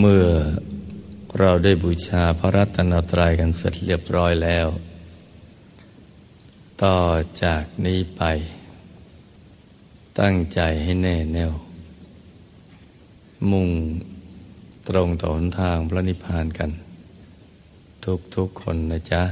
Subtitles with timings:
[0.00, 0.26] เมื่อ
[1.38, 4.68] เราได้บูชาพระรัตนตรัยกันเสร็จเรียบร้อยแล้ว
[6.82, 6.98] ต่อ
[7.42, 8.22] จากนี้ไป
[10.20, 11.52] ตั้งใจให้แน่แน่ว
[13.50, 13.70] มุ่ง
[14.88, 16.70] ตรงต่อหนทางพระนิพพานกัน
[18.04, 19.22] ทุกทุกคนนะจ๊ะ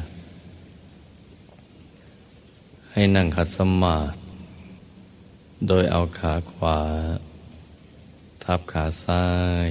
[2.93, 4.19] ให้นั่งขัดสมาธิ
[5.69, 6.81] โดยเอาขาขวา
[8.45, 9.27] ทับขาซ้า
[9.69, 9.71] ย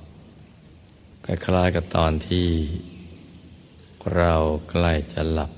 [1.25, 2.47] คล้ายๆกับตอนที่
[4.15, 4.33] เรา
[4.69, 5.51] ใกล้จะหลับ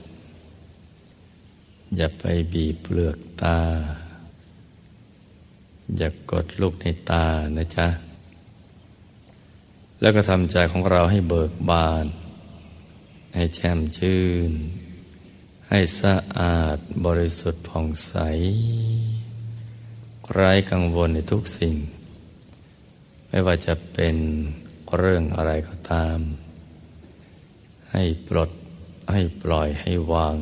[1.95, 3.59] อย่าไปบีบเปลือกตา
[5.97, 7.25] อย่ากกดลูกในตา
[7.58, 7.88] นะจ๊ะ
[10.02, 12.05] แล้วก็ทำใจของเราให้เบิกบาน
[13.36, 14.52] ให้แช่มชื่น
[15.70, 18.14] ให้สะอาดบริสุทธิ์ผ่องใส
[20.33, 21.75] ไร้กังวลในทุกสิ่ง
[23.27, 24.16] ไม่ว่าจะเป็น
[24.97, 26.19] เรื่องอะไรก็ตาม
[27.91, 28.52] ให้ปลด
[29.11, 30.36] ให้ปล่อยให้วาง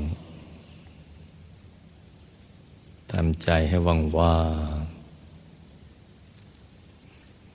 [3.11, 4.39] ทำใจให้ว่างว่า
[4.79, 4.79] ง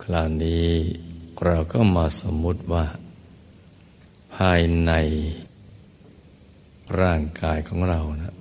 [0.02, 0.69] คราวนี้
[1.44, 2.84] เราก็มาสมมุติว่า
[4.36, 4.92] ภายใน
[7.00, 8.34] ร่างกายของเรานะ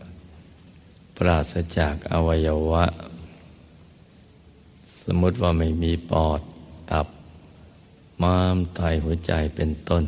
[1.18, 2.86] ปราศจากอวัยวะ
[5.02, 6.42] สมมติว่าไม่มีปอด
[8.22, 10.04] ม้ามไตหัวใจเป็นต้น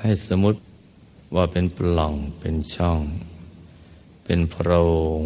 [0.00, 0.58] ให้สมมติ
[1.34, 3.00] ว่าเป็นปล่องเป็นช่อง
[4.24, 4.70] เป็นโพร
[5.20, 5.22] ง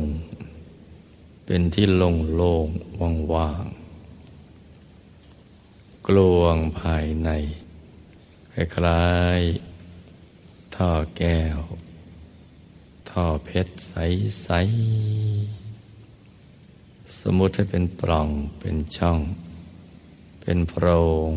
[1.44, 2.68] เป็นที่โล่งโล่ง
[3.32, 3.86] ว่างๆ
[6.06, 7.30] กลวงภายใน
[8.52, 8.54] ค
[8.86, 9.06] ล้า
[9.38, 11.58] ยๆท่อแก้ว
[13.10, 15.65] ท่อเพชรใสๆ
[17.14, 18.28] สมมติให้เป็นปล่อง
[18.60, 19.20] เป็นช่อง
[20.40, 20.86] เป็นโพร
[21.30, 21.32] ง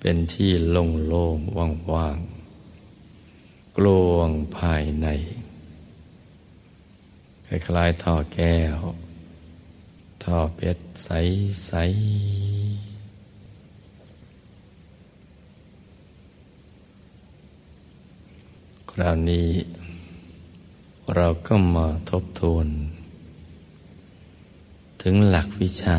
[0.00, 1.56] เป็นที่โล่งๆ
[1.92, 5.06] ว่างๆกลวงภายใน
[7.46, 8.78] คล้ายๆท่อแก้ว
[10.22, 12.98] ท่อเพชรใสๆ
[18.90, 19.50] คราวนี้
[21.14, 22.68] เราก็มาทบทวน
[25.04, 25.98] ถึงหลักวิชา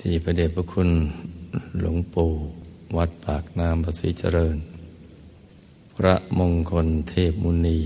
[0.00, 0.90] ที่พระเดชพระคุณ
[1.80, 2.30] หลวงปู่
[2.96, 4.56] วัดปากน้ำภาษีเจริญ
[5.96, 7.80] พระมงคลเทพมุนี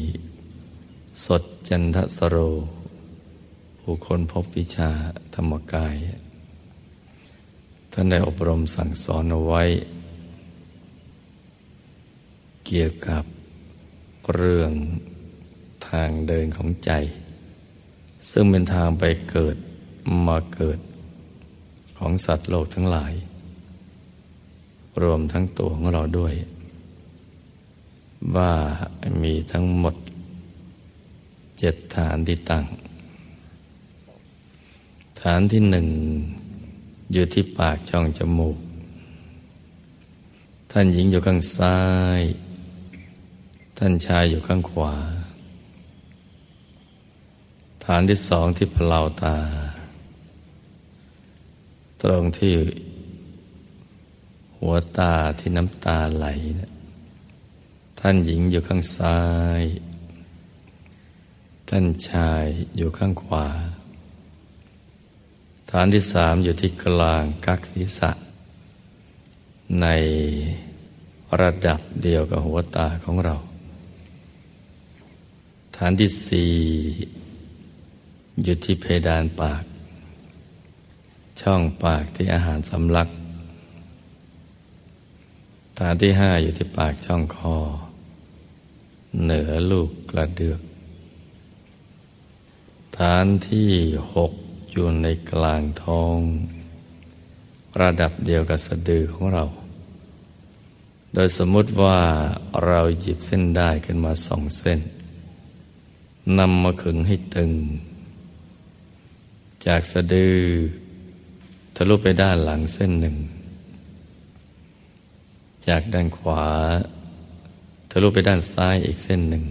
[1.25, 2.37] สดจันทสโร
[3.81, 4.91] ผู้คนพบวิชา
[5.35, 5.97] ธรรมกาย
[7.93, 9.63] ท่านได้อบรมสั่งสอนเอาไว้
[12.67, 13.25] เกี่ยวกับ
[14.35, 14.73] เรื่อง
[15.89, 16.93] ทางเดินของใจ
[18.31, 19.57] ซึ่งเป็นทางไปเกิด
[20.27, 20.79] มาเกิด
[21.99, 23.13] ของสัตว์โลกทั้งหลาย
[25.03, 26.35] รวมทั้งตัวของเราด้วย
[28.37, 28.53] ว่า
[29.23, 29.95] มีทั้งหมด
[31.59, 32.65] เจ็ดฐานที่ตั้ง
[35.21, 35.89] ฐานที่หนึ่ง
[37.13, 38.57] อยู่ที่ปากช่องจมูก
[40.71, 41.79] ท่านหญิงอยู่ข้างซ้า
[42.19, 42.23] ย
[43.79, 44.95] ท่านชายอยู่ข้างขวา
[47.89, 49.37] ฐานที่สองที่พลาวตา
[52.03, 52.55] ตรงที่
[54.57, 56.27] หัวตาที่น้ำตาไหล
[58.01, 59.21] ท่านหญิงอยู่ข้างซ้า
[59.61, 59.63] ย
[61.69, 62.47] ท่านชาย
[62.77, 63.47] อยู่ข้างขวา
[65.71, 68.11] ฐานที่สามอยู่ที่กลางกักศีรษะ
[69.81, 69.87] ใน
[71.41, 73.37] ระดับเดียวกับหัวตาของเรา
[75.77, 76.53] ฐานที่สี่
[78.43, 79.65] อยู่ที่เพดานปาก
[81.41, 83.09] ช่องปากที่อาหารสำลัก
[85.79, 87.57] ฐานที่ห้าอยู่ที่ปากช่องคอ
[89.23, 90.61] เหนือลูกกระเดือก
[92.99, 93.71] ฐานที่
[94.15, 94.33] หก
[94.71, 96.17] อยู่ในกลางท้อง
[97.81, 99.45] ระดับเดียวกับสะดือของเรา
[101.15, 101.99] โดยสมมุติว่า
[102.67, 104.81] เราหยิบเส้นได้ขึ้นมาสองเส้น
[106.39, 107.51] นำมาขึงให้ตึง
[109.67, 110.39] จากสะดือ
[111.77, 113.17] ทะลุไปด้านหลังเส้นหนึ่ง
[115.69, 116.47] จากด้านขวา
[117.91, 119.45] ทะลุไปด้านซ้ายอีกเส้นหนึ่ง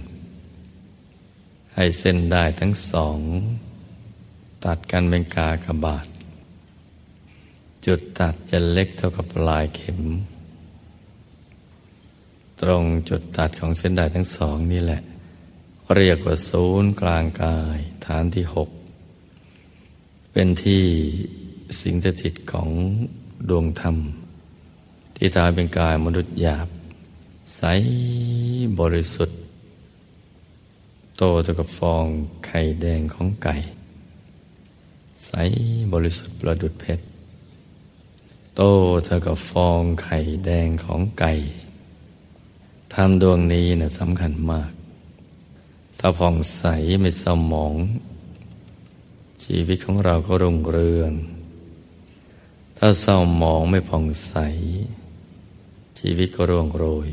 [1.76, 3.20] ให้เส้นได้ทั้งสอง
[4.66, 6.08] ตัดกันเป็นกากบาท
[7.86, 10.00] จุดตัดจะเล็กเท่ากับปลายเข็ม
[12.62, 15.02] ตรงจุดตัดของเส้นได้ทั้งสองนี่แหละ
[15.96, 18.70] เรียกว่าศูนย์กลางกายฐานที่หก
[20.36, 20.84] เป็นที่
[21.82, 22.70] สิงสถิตของ
[23.50, 23.98] ดวงธรรม
[25.16, 26.68] ที่ทายเป็นกายมนุษย์หยาบ
[27.56, 27.62] ใส
[28.80, 29.38] บริสุทธิ์
[31.18, 32.06] โตเท่ากับฟอง
[32.46, 33.56] ไข่แดงของไก่
[35.26, 35.32] ใส
[35.94, 37.06] บริสุทธิ์ประดุดเพชร
[38.56, 38.62] โต
[39.06, 41.34] เท่ากับฟองไข่แดงของไก่
[42.94, 44.72] ทำดวงนี้นะสำคัญมาก
[46.00, 46.64] ถ้าผ่องใส
[47.02, 47.76] ไม่เศร้าหมอง
[49.44, 51.14] ชีวิตของเราก็รุ่งเรือง
[52.78, 54.36] ถ้าเศร้าหมองไม่ผ่องใส
[56.00, 57.10] ชีวิตก็ร่วงโรย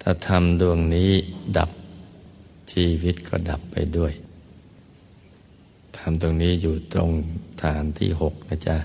[0.00, 1.10] ถ้าทำดวงนี้
[1.56, 1.70] ดับ
[2.72, 4.12] ชีวิตก็ดับไปด้วย
[5.96, 7.10] ทำตรงนี้อยู่ตรง
[7.62, 8.76] ฐานที่หกนะจ๊ะ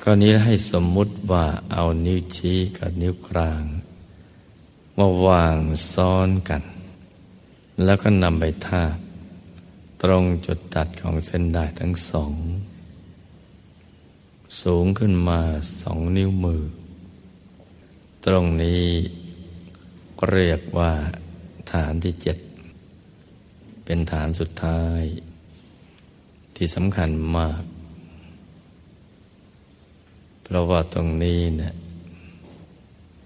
[0.00, 3.62] คราวนี้ให้สมมุติว่าเอานิ้วชี้กับนิ้วกลาง
[4.96, 5.58] มาวาง
[5.92, 6.62] ซ้อนกัน
[7.84, 8.96] แล้วก็นำไปทาบ
[10.08, 12.32] ตรงจุดตัดของเส้นได้ทั้งสอง
[14.62, 15.40] สูงขึ้นมา
[15.82, 16.62] สองนิ้วมือ
[18.26, 18.84] ตรงนี้
[20.30, 20.92] เรียกว่า
[21.72, 22.38] ฐานที่เจ็ด
[23.84, 25.02] เป็นฐานสุดท้าย
[26.56, 27.62] ที่สำคัญมาก
[30.42, 31.74] เพราะว่าตรงนี้เนะี่ย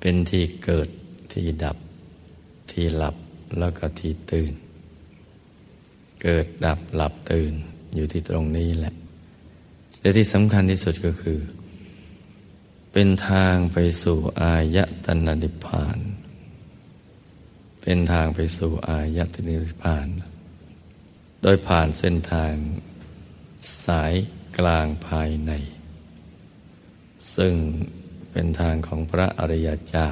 [0.00, 0.88] เป็นที่เกิด
[1.32, 1.76] ที่ดับ
[2.70, 3.16] ที่หลับ
[3.58, 4.54] แล้วก็ที่ตื่น
[6.22, 7.52] เกิดดับหลับตื่น
[7.94, 8.94] อยู่ที่ตรงนี้แหละ
[9.98, 11.40] แต่ที่สำคัญที่สุดก็คือ
[12.92, 15.98] เป็นทางไปสู่อายตนะนิพพาน
[17.82, 20.08] เป็นทางไปสู่อายตนะนิพพาน
[21.42, 22.52] โดยผ่านเส้นทาง
[23.84, 24.14] สาย
[24.58, 25.52] กลางภายใน
[27.36, 27.54] ซึ่ง
[28.30, 30.08] เป็นทางของพระอริยเจ้า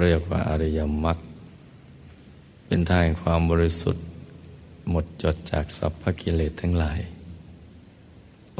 [0.00, 1.18] เรียกว่าอริยมรรค
[2.66, 4.04] เป็นทางความบริสุทธิ์
[4.90, 7.00] หมดจดจากสัพพกิเลสทั้งหลาย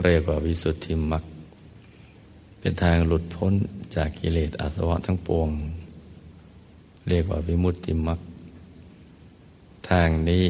[0.03, 1.25] เรียกว่าวิสุทธิมรรค
[2.59, 3.53] เป็นทางหลุดพ้น
[3.97, 5.49] จากกิเลสอาสวะทั้งปวง
[7.09, 8.21] เรียกว่าวิมุตติมรรค
[9.91, 10.45] ทางนี้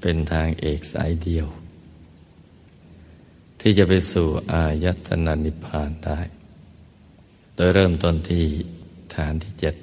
[0.00, 1.46] เป็นทางเอกสายเดียว
[3.60, 6.20] ที่จะไปสู่อายตนะนิพพานได้
[7.54, 8.44] โดยเริ่มต้นที่
[9.14, 9.74] ฐานที่เจ็ด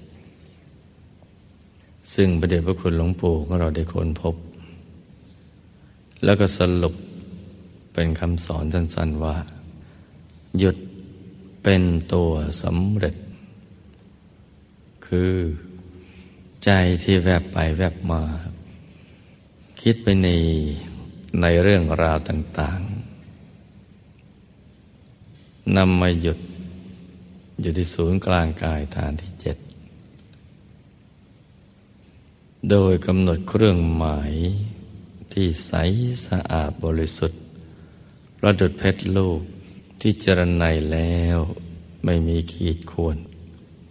[2.13, 4.35] ซึ่งประเดชพระคุณหลวงปู่ของเราได้ค้นพบ
[6.23, 6.95] แล้วก็สรุป
[7.93, 9.37] เป็นคำสอนสั้นๆว่า
[10.59, 10.77] หยุด
[11.63, 11.83] เป็น
[12.13, 12.31] ตัว
[12.63, 13.15] สำเร็จ
[15.05, 15.33] คือ
[16.63, 16.69] ใจ
[17.03, 18.21] ที่แวบไปแวบมา
[19.81, 20.29] คิดไปใน
[21.41, 23.03] ในเรื่องราวต่างๆ
[25.77, 26.39] นำมาหยุด
[27.61, 29.57] อยู่ที่ศูนย์กลางกายฐานที่เจ็ด
[32.69, 34.33] โดยกำหนดเครื่องหมาย
[35.33, 35.73] ที่ใส
[36.27, 37.39] สะอาดบริสุทธิ์
[38.39, 39.41] ประดุดเพชรลูก
[40.01, 41.37] ที่เจรไนแล้ว
[42.05, 43.17] ไม่มีขีดข่วน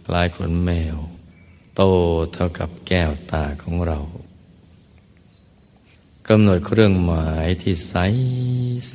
[0.05, 0.97] คล้ายขนแมว
[1.75, 1.81] โต
[2.33, 3.99] เท่ากับแก้วตาของเรา
[6.27, 7.95] กำหนดเครื่องหมายที่ใส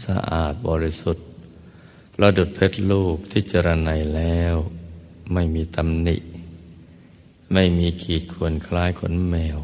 [0.05, 1.26] สะอาดบริสุทธิ์
[2.14, 4.55] ประดุดเพชรลูกที่เจรไนแล้ว
[5.33, 6.17] ไม่มีตำหนิ
[7.52, 9.59] ไม่มีขีดข่วนคล้ายขนแมว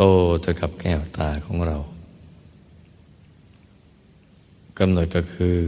[0.00, 0.08] โต
[0.40, 1.78] เท่ากับแก้วตาของเรา
[4.78, 5.58] กำหนดก็คือ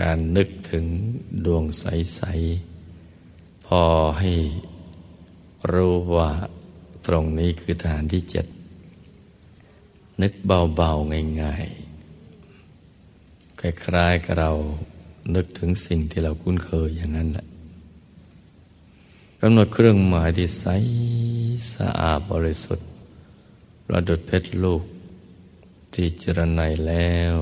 [0.00, 0.84] การนึกถึง
[1.44, 2.20] ดวงใส
[2.92, 3.82] ๆ พอ
[4.18, 4.32] ให้
[5.72, 6.30] รู้ว่า
[7.06, 8.46] ตรงนี้คือฐานที่เจ็ด
[10.22, 11.66] นึกเบา ๆ ง่าย
[12.82, 14.52] ๆ คล้ายๆกับเรา
[15.34, 17.46] นึกถึงสิ่งที่เราคุ้นเคยอย่างนั้นแหละ
[19.40, 20.64] กำหนดเครื่องหมายที่ใส
[21.74, 22.89] สะอาดบริสุทธิ์
[23.92, 24.82] ประดุดเพชรลูก
[25.94, 27.34] ที่จรไนแล้ว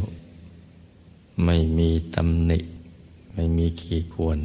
[1.44, 2.58] ไม่มีตำหนิ
[3.32, 4.40] ไม่มีขี้ควน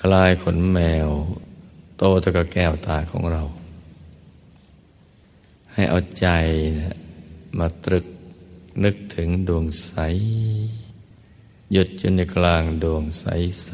[0.00, 1.08] คลายขนแมว
[1.96, 3.42] โตตะกะแก้วตาของเรา
[5.72, 6.26] ให้เอาใจ
[6.78, 6.96] นะ
[7.58, 8.06] มาตรึก
[8.84, 9.92] นึกถึงดวงใส
[11.72, 13.24] หยุดอยู่ในกลางดวงใส
[13.64, 13.72] ใส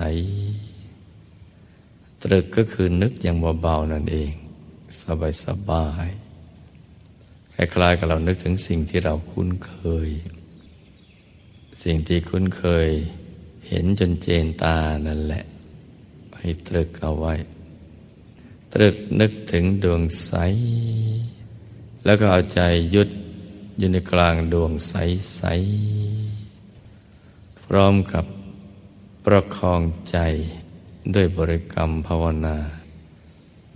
[2.23, 4.33] ตรึกก็คือนึกอย่างเบาๆนั่นเอง
[5.01, 6.09] สบายสบาย
[7.57, 9.75] คล้ายๆกับเรานึกถึงสิ่งที่เราคุ้นเค
[10.09, 10.11] ย
[11.83, 12.89] สิ่งที่คุ้นเคย
[13.69, 15.45] เห็นจนเจนตานั่นแหละ
[16.39, 17.35] ให้ตรึกเอาไว้
[18.73, 20.33] ตรึกนึกถึงดวงใส
[22.05, 22.61] แล้วก็เอาใจ
[22.95, 23.09] ยุด
[23.79, 24.95] อยู่ในกลางดวงใส
[25.35, 25.43] ใส
[27.65, 28.25] พร้อมกับ
[29.25, 30.19] ประคองใจ
[31.15, 32.59] ด้วยบริกรรมภาวนา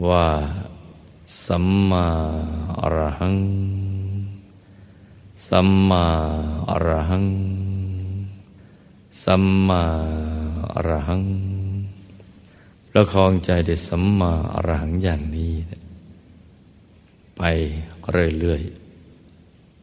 [0.08, 0.26] ว่า
[1.44, 2.06] สัมมา
[2.80, 3.38] อรหัง
[5.48, 6.04] สัมมา
[6.70, 7.26] อรหัง
[9.22, 9.82] สัมมา
[10.74, 11.22] อรหัง
[12.90, 15.52] ประคองใจด้วยสัมมาอรหังอย่างนี้
[17.36, 17.42] ไป
[18.10, 18.62] เรื่อย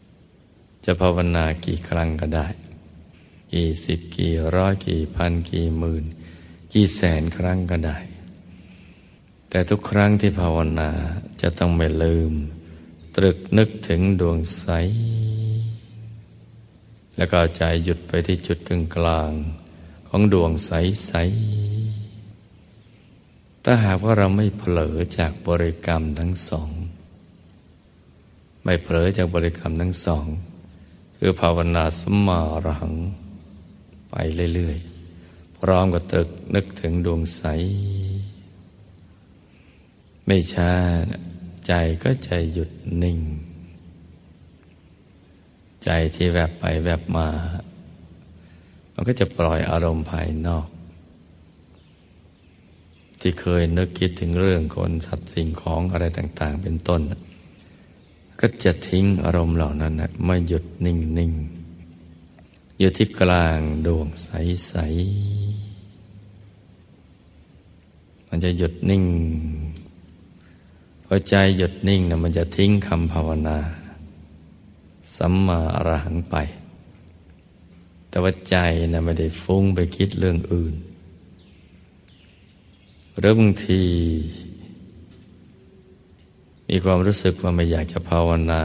[0.07, 2.47] ๆ จะภาวนากี่ครั้งก็ได้
[3.53, 6.03] กี่สิบกี่ร้อยกี่พันกี่หมื่น
[6.73, 7.97] กี่แสนครั้งก็ได้
[9.49, 10.91] แต่ทุกครั้งที่ภาวนา
[11.41, 12.33] จะต้องไม่ลืม
[13.15, 14.65] ตรึกนึกถึงดวงใส
[17.17, 19.31] แล้วก็ใจหยุดไปที่จุดกึ่งกลาง
[20.09, 20.71] ของดวงใส
[21.05, 21.11] ใส
[23.63, 26.71] ถ้าหากว่าเราไม่เผลอจากบริกรรมทั้งสอง
[28.63, 30.25] ไม่เผลอจากบริกรรมทั้งสอง
[31.17, 32.91] คือภาวนาสมารัง
[34.09, 34.15] ไป
[34.53, 37.43] เรื่อยๆ พร้อมกับตรึกนึกถึงดวงใส
[40.27, 40.71] ไม่ช้า
[41.67, 42.71] ใจก็ใจหยุด
[43.03, 43.19] นิ่ง
[45.83, 47.27] ใจที่แวบไปแวบมา
[48.93, 50.67] มันก็จะปล่อยอารมณ์ภายนอก
[53.19, 57.01] ที่เคยนึกคิดถึงเรื่องคนสัตว์สิ่งของอะไรต่าง ๆ เป็นต้น
[58.39, 61.31] ก็จะทิ้งอารมณ์เหล่านั้นนะไมาหยุดนิ่งนิ่ง
[62.79, 64.73] อยู่ที่กลางดวงใส
[65.67, 69.03] ๆ มันจะหยุดนิ่ง
[71.09, 73.57] พอใจหยุดนิ่งนะมันจะทิ้งคำภาวนา
[75.15, 76.35] สัมมาอรหังไป
[78.09, 78.55] แต่ว่าใจ
[78.93, 80.73] นะไม่ได้ฟุ้งไปคิดเรื่องอื่น
[83.17, 83.83] หรือบางที
[86.69, 88.61] มีความรู้สึกว่าไม่อยากจะภาวนา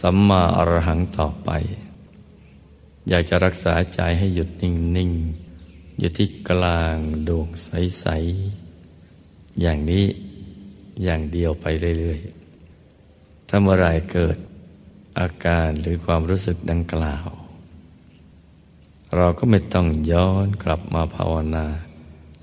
[0.00, 1.50] สัมมาอรหังต่อไป
[3.08, 5.10] อยากจะรักษาใจให้หยุดนิ่งนิ่ง
[5.98, 6.96] อยู่ที่กลาง
[7.28, 8.06] ดวงใส
[8.84, 10.04] ๆ อย่างนี้
[11.02, 11.66] อย่างเดียวไป
[11.98, 14.36] เรื่อยๆ ถ้าเมื่อไรเกิด
[15.18, 17.28] อาการหรือความรู้สึกดังกล่าว
[19.16, 21.66] เราก็ไม่ต้องย้อนกลับมาภาวนา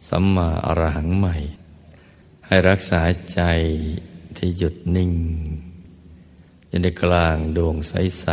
[0.08, 1.36] สัมมาอรหังใหม่
[2.46, 3.02] ให้รักษา
[3.34, 3.42] ใจ
[4.38, 5.14] ที่หยุดนิ่ง
[6.68, 8.26] อยู่ในกลางดวงใส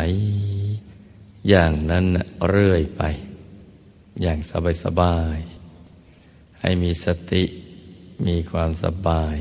[0.71, 2.07] ๆ อย่างนั้น
[2.49, 3.03] เรื่อยไป
[4.23, 4.39] อย่าง
[4.85, 5.39] สบาย
[5.99, 7.45] ๆ ให้มีสติ
[8.27, 9.37] มีความสบาย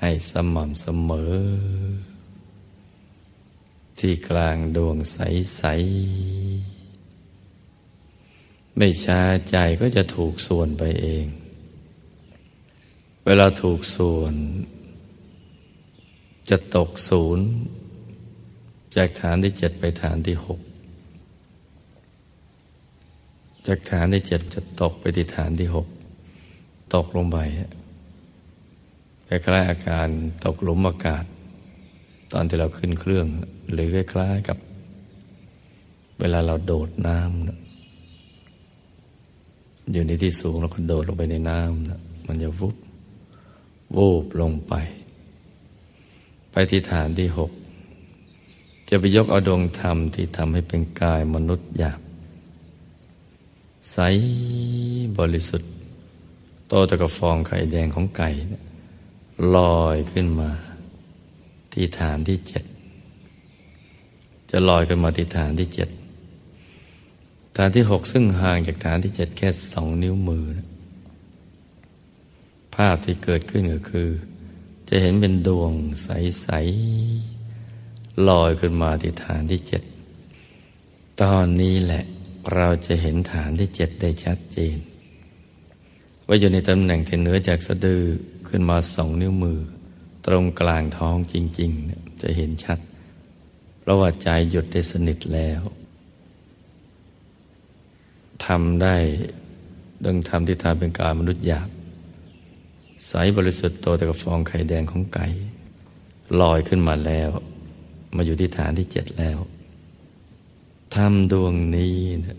[0.00, 1.34] ให้สม่ำเสมอ
[3.98, 5.62] ที่กลางดวงใส
[6.86, 11.26] ๆ ไม่ช้าใจก็จะถูกส่วนไปเอง
[13.26, 14.34] เวลาถูกส่วน
[16.50, 17.46] จะตกศูนย์
[18.96, 20.60] จากฐานที่เจ็ดไปฐานที่หก
[23.66, 25.86] จากฐานที่เจ็ดจะตกไปที่ฐานที่หก
[26.94, 27.38] ตกลงไป
[29.30, 30.08] คล้ายๆอาการ
[30.44, 31.24] ตกหลุมอากาศ
[32.32, 33.26] ตอนที่เราขึ้นเครื่อง
[33.72, 34.58] หรือคล้ายๆกับ
[36.20, 42.76] เวลาเราโดดน้ำอยู่ในที่สูงแล้วก็โดดลงไปในน้ำมันจะวุบ
[43.96, 44.74] วูบลงไป
[46.52, 47.50] ไปที่ฐานที่หก
[48.88, 52.00] จะไปยกเอาดวงธรรมที่ทำให้เป็นกายมนุษย์หยาบ
[53.92, 53.98] ใส
[55.18, 55.70] บริสุทธิ์
[56.68, 58.62] โตตะกฟองไข่แดงของไก่เนี่ย
[59.56, 60.50] ลอยขึ้นมา
[61.72, 62.64] ที่ฐานที่เจ็ด
[64.50, 65.88] จะลอยขึ้นมาที่ฐานที่เจ็ด
[67.56, 70.44] ฐานที่หกซึ่งห่างจากฐานที่เจ็ดแค่สองนิ้วมือ
[72.74, 74.08] ภาพที่เกิดขึ้นก็คือ
[74.88, 76.48] จะเห็นเป็นดวงใส
[77.38, 79.82] ๆ ลอยขึ้นมาที่ฐานที่เจ็ด
[81.22, 82.04] ตอนนี้แหละ
[82.54, 84.76] เราจะเห็นฐานที่เจ็ดได้ชัดเจน
[86.26, 88.02] ว่าอยู่ในตำแหน่งที่เหนือจากสะดือ
[88.50, 89.58] ขึ้นมาสองนิ้วมือ
[90.26, 92.78] ตรงกลางท้องจริง ๆ จะเห็นชัด
[93.80, 95.60] เพราะว่าใจหยุดได้สนิทแล้ว
[98.46, 98.96] ทำได้
[100.04, 101.68] ดังทำที่ทำเป็นการมนุษย์หยาบ
[103.06, 105.26] ใสบริสุทธิ์โตแต่กับฟองไข่แดงของไก่
[106.40, 107.30] ลอยขึ้นมาแล้ว
[108.14, 109.38] มาอยู่ที่ฐานที่เจ็ดแล้ว
[110.94, 112.38] ทำดวงนี้นะ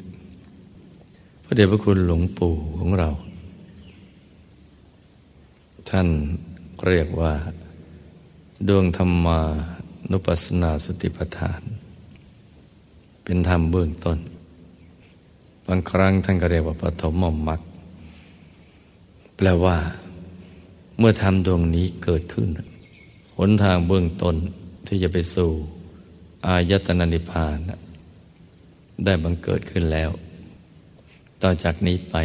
[1.44, 3.10] พระเดชพระคุณหลวงปู่ของเรา
[5.90, 6.08] ท่าน
[6.88, 7.34] เรียกว่า
[8.68, 9.40] ดวงธรรมา
[10.12, 11.62] นุปัสสนาสติปัฏฐาน
[13.24, 14.20] เป็นธรรมเบื้องต้น
[15.68, 17.14] บางครั้งท่านก็เรียกว่าปฐม
[17.48, 17.62] มรรค
[19.36, 19.78] แปลว่า
[20.98, 22.50] เมื่อธรรมดวงนี้เกิดขึ้น
[23.38, 24.36] หนทางเบื้องต้น
[24.88, 25.52] ที่จะไปสู่
[26.46, 27.58] อายตนะนิพพาน
[29.06, 30.10] ได้บังเกิดขึ้นแล้ว
[31.42, 32.16] ต่อจากนี้ไป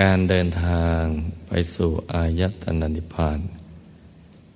[0.00, 1.02] การเดินทาง
[1.48, 3.38] ไปสู่อายตนะนิพพาน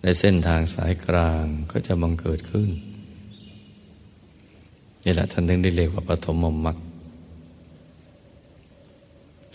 [0.02, 2.70] ในเส้นทางสายกลางก็จะบังเกิดขึ้น
[5.04, 6.76] นี่แหละท่านถึงได้เรียกว่าปฐมมรรค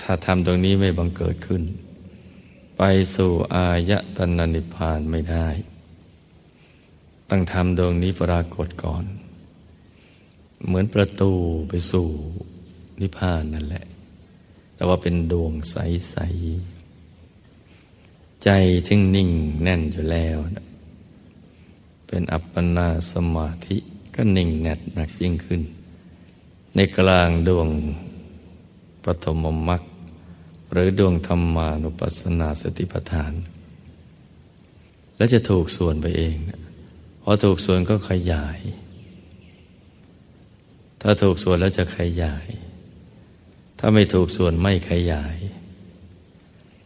[0.01, 1.63] ถ้าทำตรงนี้ไม่บังเกิดขึ้น
[2.77, 2.81] ไป
[3.15, 5.47] สู่อายตนะนิพพานไม่ได้
[7.29, 9.05] ต้องทำดวงนี้ปรากฏก่อน
[10.65, 11.31] เหมือนประตู
[11.69, 12.07] ไปสู่
[13.01, 13.85] นิพพานนั่นแหละ
[14.83, 16.15] แต่ว่าเป็นดวงใส
[17.19, 18.49] ๆ ใจ
[18.87, 19.29] ทึ่งนิ่ง
[19.63, 20.65] แน่นอยู่แล้วนะ
[22.07, 23.77] เป็นอัปปนาสมาธิ
[24.15, 25.61] ก็นิ่งแน่นหนักยิ่งขึ้น
[26.75, 27.67] ในกลางดวง
[29.03, 29.81] ปฐมมรรค
[30.71, 33.33] หรือดวงธรรมานุปัสสนาสติปัฏฐาน
[35.17, 36.35] และจะถูกส่วนไปเอง
[37.21, 38.59] พอถูกส่วนก็ขยาย
[41.01, 42.47] ถ้าถูกส่วนแล้วจะขยาย
[43.85, 45.37] ถ้าไม่ถูกส่วนไม่ขยาย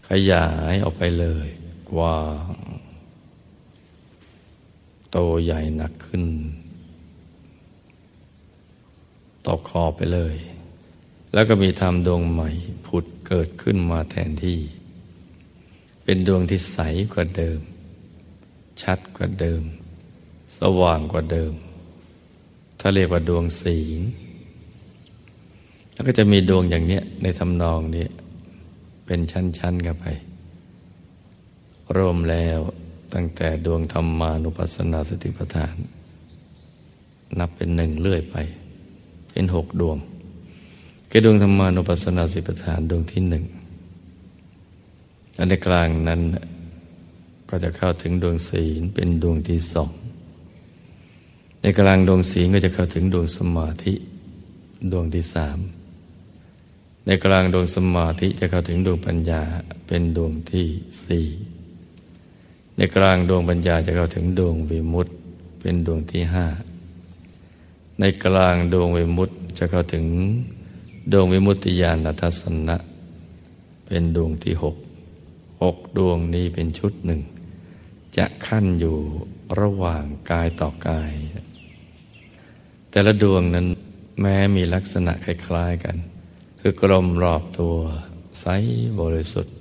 [0.10, 1.48] ขยายออกไปเลย
[1.92, 2.20] กว้า
[2.54, 2.56] ง
[5.12, 6.24] โตใหญ่หนักขึ้น
[9.48, 10.36] ตกคอไปเลย
[11.34, 12.50] แล้วก็มีธรรมดวงใหม่
[12.86, 14.60] ผุดเกิดขึ้นมาแทนที่
[16.04, 16.80] เป็นดวงที่ใส
[17.14, 17.60] กว่าเดิม
[18.82, 19.64] ชัดกว่าเดิม
[20.60, 21.54] สว่างกว่าเดิม
[22.80, 24.02] ถ้าเรียกว่าดวงศีล
[25.98, 28.06] แล้วก็จะมีดวงอย่างเนี้ยในทำนองนี้
[29.06, 30.06] เป็นชั้นๆกันไป
[31.96, 32.60] รวมแล้ว
[33.14, 35.76] ตั้งแต่ดวงธรรมานุปัสสนาสติปัฏฐาน
[37.40, 38.36] นับเป็นหนึ่งเลื่อยไป
[39.32, 39.98] เป็นหกดวง
[41.10, 43.46] คือดวงธรรมานุปัสสนาสติปัฏฐานดวงที่หนึ่ง
[45.36, 46.22] และในกลางนั้น
[47.50, 49.92] ก็จะเข้าถึงดวงศีลเป็นดวงที่สอง
[51.62, 53.94] ในกลางดวงศีลก็จะเข้าถึงดวงสมาธิ
[54.92, 55.60] ดวงที่สาม
[57.08, 59.42] ในกลางดวงสมาธิจะเข้าถึงดวงปัญญา
[59.88, 60.68] เป็นดวงที่
[61.06, 61.28] สี่
[62.78, 65.14] ในกลางดวงปัญญาจะเข้าถึงดวงวิมุตติ
[65.62, 66.46] เป็นดวงที่ห้า
[68.00, 70.06] ในกลางดวงวิมุตติจะเข้าถึง
[71.12, 72.78] ดวงวิมุตติญาณทัศนะ
[73.86, 74.76] เป็นดวงที่หก
[75.62, 77.22] หกดวงนี้เป็นชุดหนึ่ง
[78.18, 78.98] จะขั้นอยู่
[79.60, 81.12] ระหว่างกายต่อกาย
[82.92, 83.68] แต่ละดวงนั้น
[84.22, 85.98] แม้มีลักษณะคล้ายๆกัน
[86.70, 87.76] คือกลมรอบตัว
[88.42, 88.46] ใส
[89.02, 89.56] บริสุทธิ์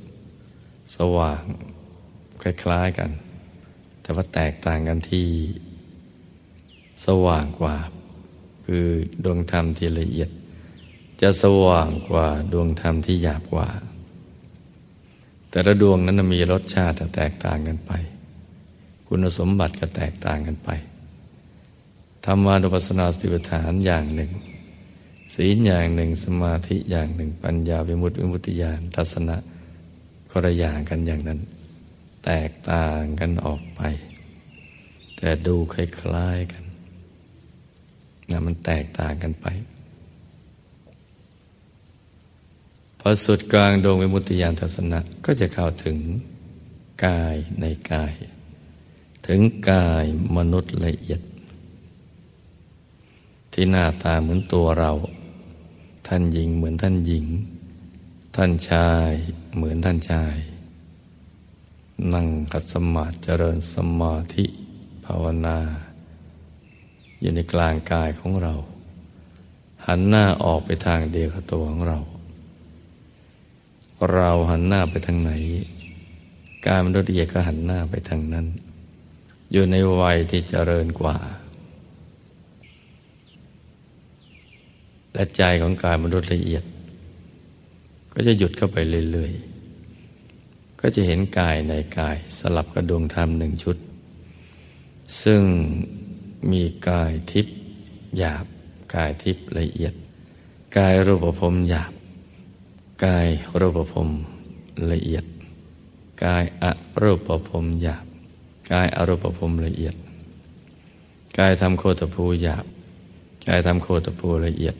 [0.96, 1.42] สว่าง
[2.42, 3.10] คล้ายๆกัน
[4.02, 5.28] แต่ว่าแตกต่างกันที่
[7.06, 7.76] สว่างกว่า
[8.66, 8.86] คือ
[9.24, 10.30] ดวงธรรมที่ละเอียด
[11.20, 13.68] จะสว่างกว่าดวงธรรมที่หยาบกว่า
[15.50, 17.92] แต่ละดวงนั้นมีรสชาติแตกต่างกันไป
[19.06, 20.70] คุณสมบัติก็แตกต่างกันไป
[22.24, 24.32] ธรรมานุปัสสนาสติปัฏฐานอย่างหนึ่ง
[25.34, 29.36] ศีลอย่างหนึ่งสมาธิอย่างหนึ่ง ปัญญาวิมุตติวิมุตติญาณทัศนะ
[30.30, 31.40] ก็ระอย่างกันอย่างนั้น
[32.24, 33.80] แตกต่างกันออกไป
[35.16, 36.64] แต่ดูคล้ายๆกัน
[38.30, 39.46] นะมันแตกต่างกันไป
[43.00, 45.96] พอสุดกลางดวงวิมุตติญาณทัศนะก็จะเข้าถึง
[47.04, 48.14] กายในกาย
[49.26, 50.04] ถึงกาย
[50.36, 51.20] มนุษย์ละเอียด
[53.52, 54.92] ที่หน้าตาเหมือนตัวเรา
[56.06, 57.26] ท่านหญิงเหมือนท่านหญิง
[58.36, 59.10] ท่านชาย
[59.54, 60.36] เหมือนท่านชาย
[62.12, 64.44] นั่งกัดสมาธิเจริญสมาธิ
[65.04, 65.58] ภาวนา
[67.20, 68.54] อยู่ในกลางกายของเรา
[69.86, 71.98] หันหน้าออกไปทางเดียวกับตัวของเรา
[74.12, 75.32] เราหันหน้าไปทางไหน
[76.66, 78.46] การมนุษย์ละเอียดก็หันหน้าไปทางนั้น
[79.52, 81.16] อยู่ในวัยที่เจริญกว่า
[85.16, 86.64] และใจของกายมนุษย์ละเอียด
[88.12, 88.76] ก็จะหยุดเข้าไป
[89.12, 93.76] เรื่อยๆ ก็จะเห็นกายในกายสลับกับดวงธรรมหนึ่งชุด
[95.22, 95.42] ซึ่ง
[96.50, 97.56] มีกายทิพย์
[98.18, 98.46] หยาบ
[98.94, 99.94] กายทิพย์ละเอียด
[100.76, 101.92] กายรูปภพหยาบ
[103.04, 103.28] กาย
[103.60, 104.08] รูปภพ
[104.90, 105.24] ละเอียด
[106.24, 106.64] กายอ
[107.02, 108.04] รูปภพหยาบ
[108.72, 109.94] กายอรูปภพละเอียด
[111.38, 112.64] กายทำโคตภูหยาบ
[113.48, 114.76] กายทำโคตภูละเอียด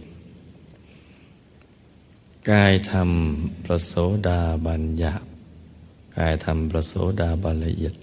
[2.50, 3.94] กายทำประโส
[4.28, 5.24] ดาบันหยาบ
[6.16, 7.94] กายทำประโสดาบันละเอียด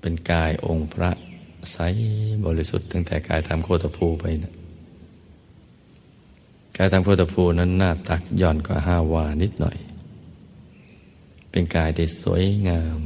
[0.00, 1.10] เป็นกายองค์พระ
[1.72, 1.78] ใส
[2.44, 4.54] บริสุทธิ์ตั้งแต่กายทำโคตภูไปนะ
[6.76, 9.76] กายทำโคตภูนั้นหน้าตักย่อนกว่าห้าวานิดหน่อย
[11.50, 13.00] เป็นกายที่สวยงาม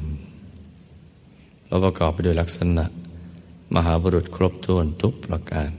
[1.66, 2.84] แล้วประกอบไปด้วยลักษณะ
[3.74, 5.70] มหาบุรุษครบถ้วนทุกประการ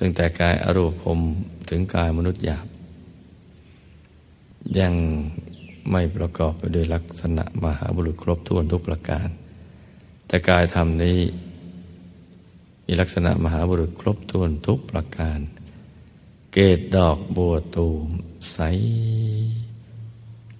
[0.00, 1.18] ตั้งแต่กายอรูปภม
[1.70, 2.66] ถึงกายมนุษย์หยาบ
[4.78, 4.94] ยัง
[5.90, 9.28] ไม่ประกอบไปด้วยลักษณะมหาบุรุษครบถ้วนทุกประการ
[10.26, 11.18] แต่กายธรรมนี้
[12.86, 15.38] มีลักษณะมหาบุรุษครบถ้วนทุกประการ
[16.52, 18.08] เกตดอกบัวตูม
[18.52, 18.58] ใส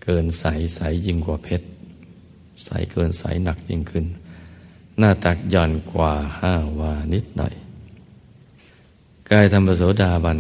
[0.03, 1.66] เกินใสใสยิ่งกว่าเพชร
[2.64, 4.07] ใสเกินใสหนักยิ่งขึ้น
[4.98, 7.55] หน้าตักย่อนกว่าห้าวานิดหน่อย
[9.35, 10.38] กายธรรมโสดาบัน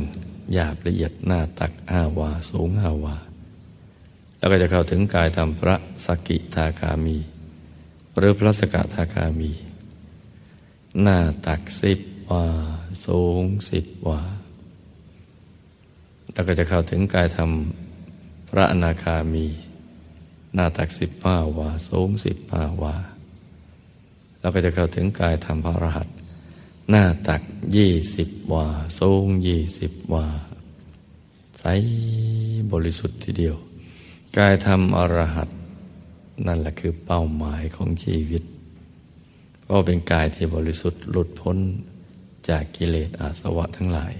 [0.52, 3.16] หยาบละเอียดหน้าตักห้าวา สูงห้าวา
[4.38, 7.18] แล้วก็จะเข้าถึงกายธรรมพระสกิทาคามี
[8.16, 9.52] หรือพระสกทาคามี
[11.02, 11.98] หน้าตักสิบ
[12.30, 12.44] วา
[13.06, 14.20] สูงสิบวา
[16.32, 17.50] แล้วก็จะเข้าถึงกายธรรม
[18.48, 19.46] พระอนาคามี
[20.54, 22.94] หน้าตักสิบห้าวา สูงสิบห้าวา
[24.40, 26.08] แล้วก็จะเข้าถึงกายธรรมพระรหัส
[26.90, 27.42] หน้าตัก
[27.76, 28.66] ยี่สิบวา
[28.98, 30.26] สูงยี่สิบวา
[31.60, 31.64] ใส
[32.72, 33.56] บริสุทธิ์ทีเดียว
[34.36, 35.48] กายธรรมอรหัต
[36.46, 38.42] นั่นแหละคือเป้าหมายของชีวิต
[39.62, 41.56] เพราะเป็นกายที่บริสุทธิ์หลุดพ้น
[42.48, 44.12] จากกิเลสอาสวะทั้งหลาย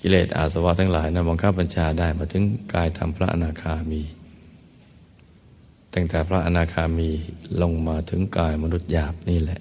[0.00, 4.02] กิเลสอาสวะทั้งหลายนั้นบังคับบัญชาได้มาถึงกายธรรมพระอนาคามี
[5.94, 7.10] ตั้งแต่พระอนาคามี
[7.62, 9.60] ลงมาถึงกายมนุษย์หยาบนี่แหละ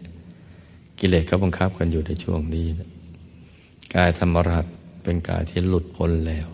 [0.99, 2.89] กิเลสก็บังคับกันอยู่ในช่วงนี้นะ
[3.95, 4.65] กายธรรมรัต
[5.03, 6.47] เป็นกายที่หลุดพ้นแล้ว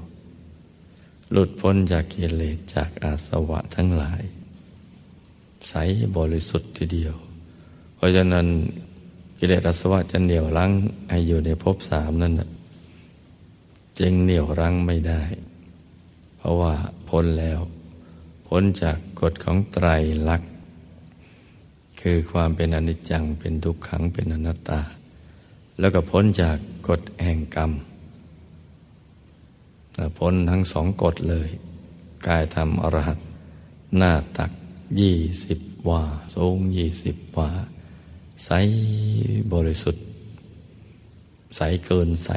[1.31, 4.21] หลุดพ้นจากกิเลสจากอาสวะทั้งหลาย
[5.69, 5.73] ใส
[6.17, 7.15] บริสุทธิ์ทีเดียว
[7.95, 8.47] เพราะฉะนั้น
[9.39, 10.71] กิเลสอาสวะจะเหนี่ยวรั้ง
[11.09, 12.33] ให้อยู่ในภพสามนั้น
[13.99, 15.23] จึงเหนี่ยวรั้งไม่ได้
[16.37, 16.73] เพราะว่า
[17.09, 17.59] พ้นแล้ว
[18.47, 19.87] พ้นจากกฎของไตร
[20.29, 20.50] ลักษณ
[22.01, 24.81] คือความเป็นอนิจจังเป็นทุกขังเป็นอนัตตา
[25.79, 27.71] แล้วก็พ้นจากกฎแห่งกรรม
[30.17, 31.49] พ้นทั้งสองกฎเลย
[32.27, 33.19] กายธรรมอรหัต
[33.97, 34.51] หน้าตัก
[34.99, 35.59] ยี่สิบ
[35.89, 36.01] วา
[36.35, 37.49] สูงยี่สิบวา
[38.45, 38.49] ใส
[39.53, 40.03] บริสุทธิ์
[41.57, 42.31] ใสเกินใส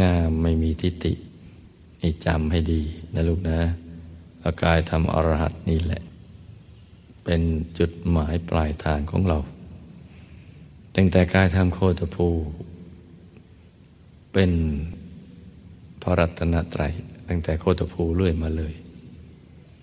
[0.00, 1.12] งามไม่มีทิฏฐิ
[2.00, 2.82] นี่จำให้ดี
[3.14, 3.58] นะลูกนะ
[4.44, 6.02] อากายธรรมอรหัตนี่แหละ
[7.28, 7.42] เป็น
[7.78, 9.38] จุดหมายปลายทางของเรา
[10.96, 12.28] ตั้งแต่กายธรรมโคตภู
[14.32, 14.50] เป็น
[16.02, 16.92] พระรัตนตรัย
[17.28, 18.74] ตั้งแต่โคตภูเรื่อยมาเลย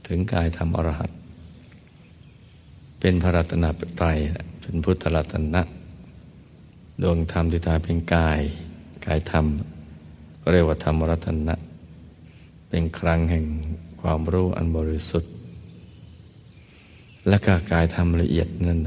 [0.07, 1.11] ถึงกายธรรมอรหัต
[2.99, 3.65] เป็นพระรัตน
[3.99, 4.17] ตรัย
[4.61, 5.61] เป็นพุทธรัตนะ
[7.01, 8.41] ดวงธรรมที่ตาเป็นกาย
[9.05, 9.45] กายธรรม
[10.41, 11.55] ก็เรียกว่าธรรมรัตนะ
[12.69, 13.45] เป็นครั้งแห่ง
[14.01, 15.32] ความรู้อันบริสุทธิ์
[17.27, 18.79] และก็กายธรรมละเอียดนั่น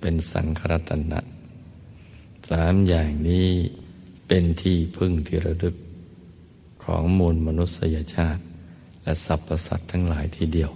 [0.00, 1.20] เป็นสังขรัตนะ
[2.50, 3.48] สามอย่างนี้
[4.26, 5.76] เป็นที่พึ่งที่ระลึก
[6.84, 8.42] ของมูลมนุษยชาติ
[9.02, 10.70] และสรรพสัตว์ทั้งหลายทีเดียว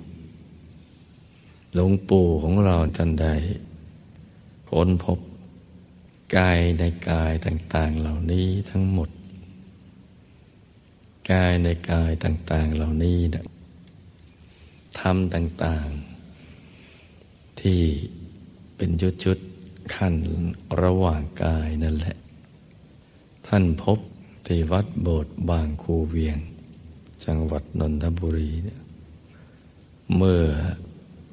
[1.75, 3.29] หลวงปู่ของเราท่านใด
[4.69, 5.19] ค้นพบ
[6.37, 9.11] กายในกายต่าง ๆเหล่านี้ทั้งหมด
[11.33, 13.45] กายในกายต่าง ๆเหล่านี้นะ
[14.99, 16.14] ทำต่าง ๆ
[17.65, 17.83] ที่
[18.77, 18.91] เป็น
[19.25, 20.15] ชุดๆขั้น
[20.83, 22.17] ระหว่างกายนั่นแหละ
[23.47, 23.99] ท่านพบ
[24.47, 26.39] ที่วัดโบสถ์บางคูเวียง
[27.25, 28.81] จังหวัดนนทบุรีเนี่ย
[30.17, 30.43] เมื่อ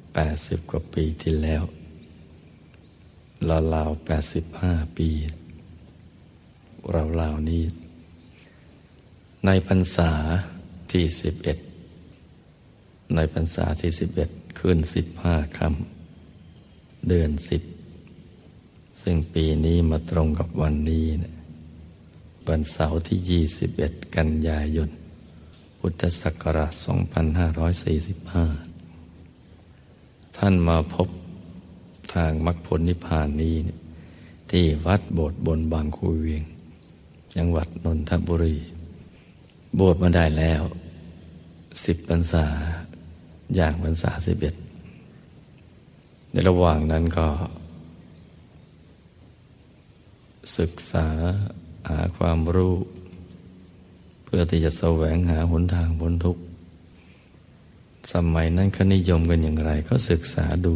[0.08, 1.62] 80 กว่าปีที่แล้ว
[3.74, 4.08] ราวๆ
[4.48, 5.08] 85 ปี
[6.90, 7.64] เราล่านี้
[9.46, 10.12] ในพรรษา
[10.92, 11.04] ที่
[12.28, 13.90] 11 ในพรรษาที่
[14.24, 14.78] 11 ขึ้น
[15.18, 15.91] 15คำ
[17.08, 17.30] เดือน
[18.16, 21.34] 10ซึ่งปีนี้มาตรงกับวันนี้นะ
[22.48, 24.90] วันเสาร์ที่ 21 กันยายน
[25.78, 26.82] พุทธศักราช 2545
[30.36, 31.08] ท่านมาพบ
[32.14, 33.54] ทางมรรคผลนิพพานนี้
[34.50, 36.42] ที่วัดโบสถ์บนบางคูเวียง
[37.36, 38.56] จังหวัดนนทบุรี
[39.76, 40.62] โบสถ์มาได้แล้ว
[41.84, 42.46] สิบพรรษา
[43.56, 44.54] อย่างพรรษาสิบเอ็ด
[46.32, 47.28] ในระหว่างนั้นก็
[50.58, 51.06] ศึกษา
[51.90, 52.74] หาความรู้
[54.24, 56.42] เพื่อที่จะแสวงหาหนทางพ้นทุกข์
[58.12, 60.74] สมัยนั้นเขานิยมกันอย่างไร ก็ศึกษาดู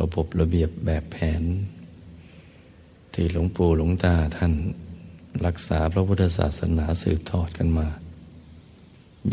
[0.00, 1.42] ระบบระเบียบแบบแผน
[3.12, 4.52] ที่หลวงปู่หลวงตาท่าน
[5.46, 7.88] รักษาพระพุทธศาสนาสืบทอดกันมา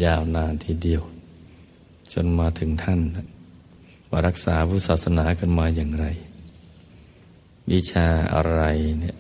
[0.04, 1.04] ยาวนานทีเดียว
[2.14, 3.00] จนมาถึงท่าน
[4.10, 6.06] ว่ารักษาพุทธศาสนากันมาอย่างไร
[7.72, 8.64] วิชาอะไร
[9.00, 9.18] เนี่ย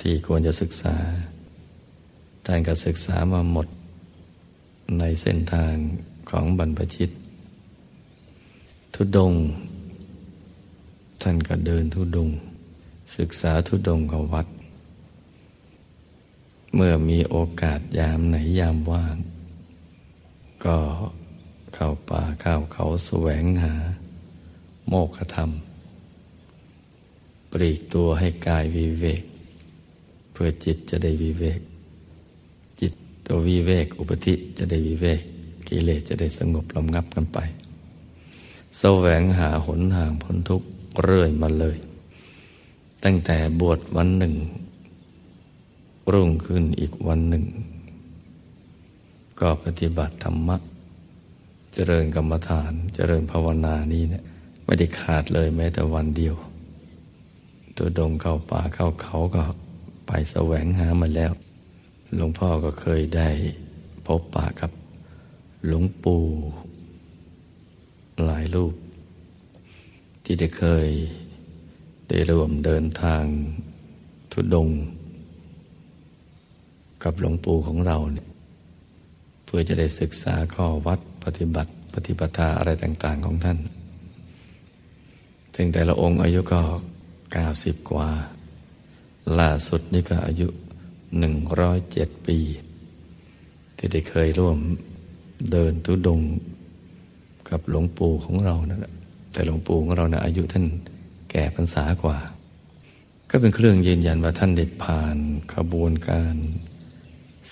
[0.00, 0.96] ที่ควรจะศึกษา
[2.44, 3.66] ท่านก็ศึกษามาหมด
[4.98, 5.74] ในเส้นทาง
[6.30, 7.10] ของบรรพชิต
[8.94, 9.34] ทุดง
[11.22, 12.28] ท่านก็เดินทุดง
[13.18, 14.46] ศึกษาทุดงกับวัด
[16.74, 19.16] เมื่อมีโอกาสยามไหนยามว่าง
[20.64, 20.76] ก็
[21.76, 23.74] เข้าป่าเข้าเขาแสวงหา
[24.88, 25.50] โมกขธรรม
[27.52, 29.22] ปรีกตัวให้กายวิเวก
[30.32, 31.60] เพื่อจิตจะได้วิเวก
[32.80, 32.92] จิต
[33.26, 35.22] ตัววิเวก อุปธิจะได้วิเวก
[35.68, 37.38] กิเลสจะได้สงบลำงับกันไป
[38.78, 40.68] แสวงหาหนทางพ้นทุกข์
[41.02, 41.76] เรื่อยมาเลย
[43.04, 44.34] ตั้งแต่บวชวันหนึ่ง
[46.12, 47.44] รุ่งขึ้นอีกวันหนึ่ง
[49.40, 50.56] ก็ปฏิบัติธรรมะ
[51.78, 54.24] เจริญกรรมฐาน เจริญภาวนานี้เนะี่ย
[54.64, 56.36] ไม่ได้ขาดเลยแม้แต่วันเดียว
[57.76, 59.42] ตัวดงเข้าป่าเข้าเขาก็
[60.06, 61.32] ไปแสวงหามาแล้ว
[62.16, 63.30] หลวงพ่อก็เคยได้
[64.06, 64.70] พบปะกับ
[65.66, 66.24] หลวงปู่
[68.24, 68.74] หลายรูป
[70.24, 70.88] ที่ได้เคย
[72.08, 73.24] ได้ร่วมเดินทาง
[74.32, 74.68] ทุดง
[77.04, 78.26] กับหลวงปู่ของเราเนี่ย
[79.44, 83.58] เพื่อจะได้ศึกษาข้อวัด ปฏิบัติปฏิปทาอะไรต่างๆของท่าน
[85.54, 86.60] ถึงแต่ละองค์อายุก็
[87.32, 88.08] เก้าสิบกว่า
[89.38, 90.48] ล่าสุดนี่ก็อายุ
[91.18, 92.38] หนึ่งร้อยเจ็ดปี
[93.76, 94.58] ที่ได้เคยร่วม
[95.50, 96.20] เดินทุดง
[97.50, 98.92] กับหลวงปู่ของเรานะ
[99.32, 100.64] แต่หลวงปู่ของเรานะอายุท่าน
[101.30, 102.18] แก่พรรษากว่า
[103.30, 105.16] ก็เป็นเครื่องยืนยันว่าท่านได้ผ่าน
[105.54, 106.34] ขบวนการ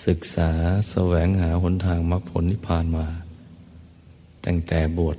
[0.05, 0.51] ศึกษา
[0.89, 3.07] แสวงหาหนทางมรรคผลนิพพานมา
[4.45, 5.17] ตั้งแต่บวช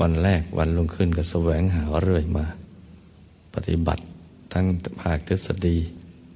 [0.00, 2.46] วันแรกวันลงขึ้นก็แสวงหาเรื่อยมา
[3.54, 4.02] ปฏิบัติ
[4.52, 4.66] ทั้ง
[5.00, 5.76] ภาคทฤษฎี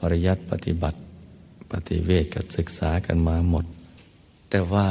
[0.01, 0.98] ปริยัติปฏิบัติ
[1.72, 3.64] ปฏิเวทกับศึกษากันมาหมด
[4.51, 4.87] แต่ว่า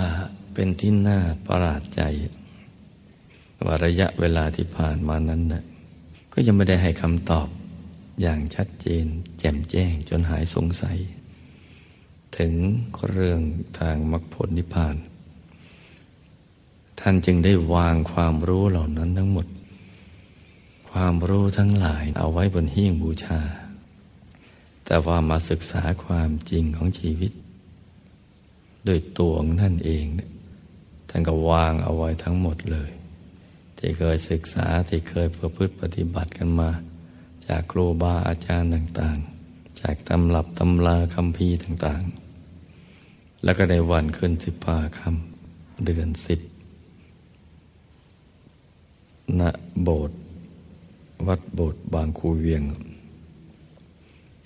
[0.53, 2.01] เป็นที่น่าประหลาดใจ
[3.65, 5.63] ว่าระยะเวลาที่ผ่านมานั้นนะ
[6.33, 7.47] ก็ยังไม่ได้ให้คำตอบ
[8.21, 9.05] อย่างชัดเจน
[9.39, 10.97] แจ่มแจ้งจนหายสงสัย
[12.37, 12.53] ถึง
[13.09, 13.41] เรื่อง
[13.79, 14.95] ทางมรรคผลนิพพาน
[16.99, 19.47] ท่านจึงได้วางความรู้เหล่านั้นทั้งหมด
[20.89, 23.41] ความรู้ทั้งหลายเอาไว้บนหิ้งบูชา
[24.85, 27.31] แต่ว่ามาศึกษาความจริงของชีวิต
[28.85, 30.05] โดยตัวของท่านเอง
[31.09, 32.89] ท่านก็วางเอาไว้ทั้งหมดเลย
[33.77, 36.69] ที่เคยศึกษาที่เคยประพฤติปฏิบัติกันมา
[37.47, 46.39] จากครูบาอาจารย์ต่างๆ จากตำรับตำราคำพีต่างๆ แล้วก็ในวันขึ้นสิบปาคำเดือนสิบ
[49.39, 49.41] ณ
[49.83, 50.19] โบสถ์
[51.27, 52.63] วัดโบสถ์บางคูเวียง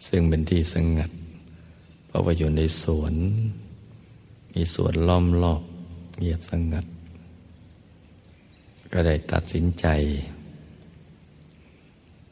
[0.07, 1.11] ซึ่งเป็นที่สงัด
[2.07, 3.13] เพราะว่าอยู่ในสวน
[4.53, 5.63] มีสวนล้อมรอบ
[6.19, 6.85] เงียบสงัด
[8.93, 9.85] ก็ได้ตัดสินใจ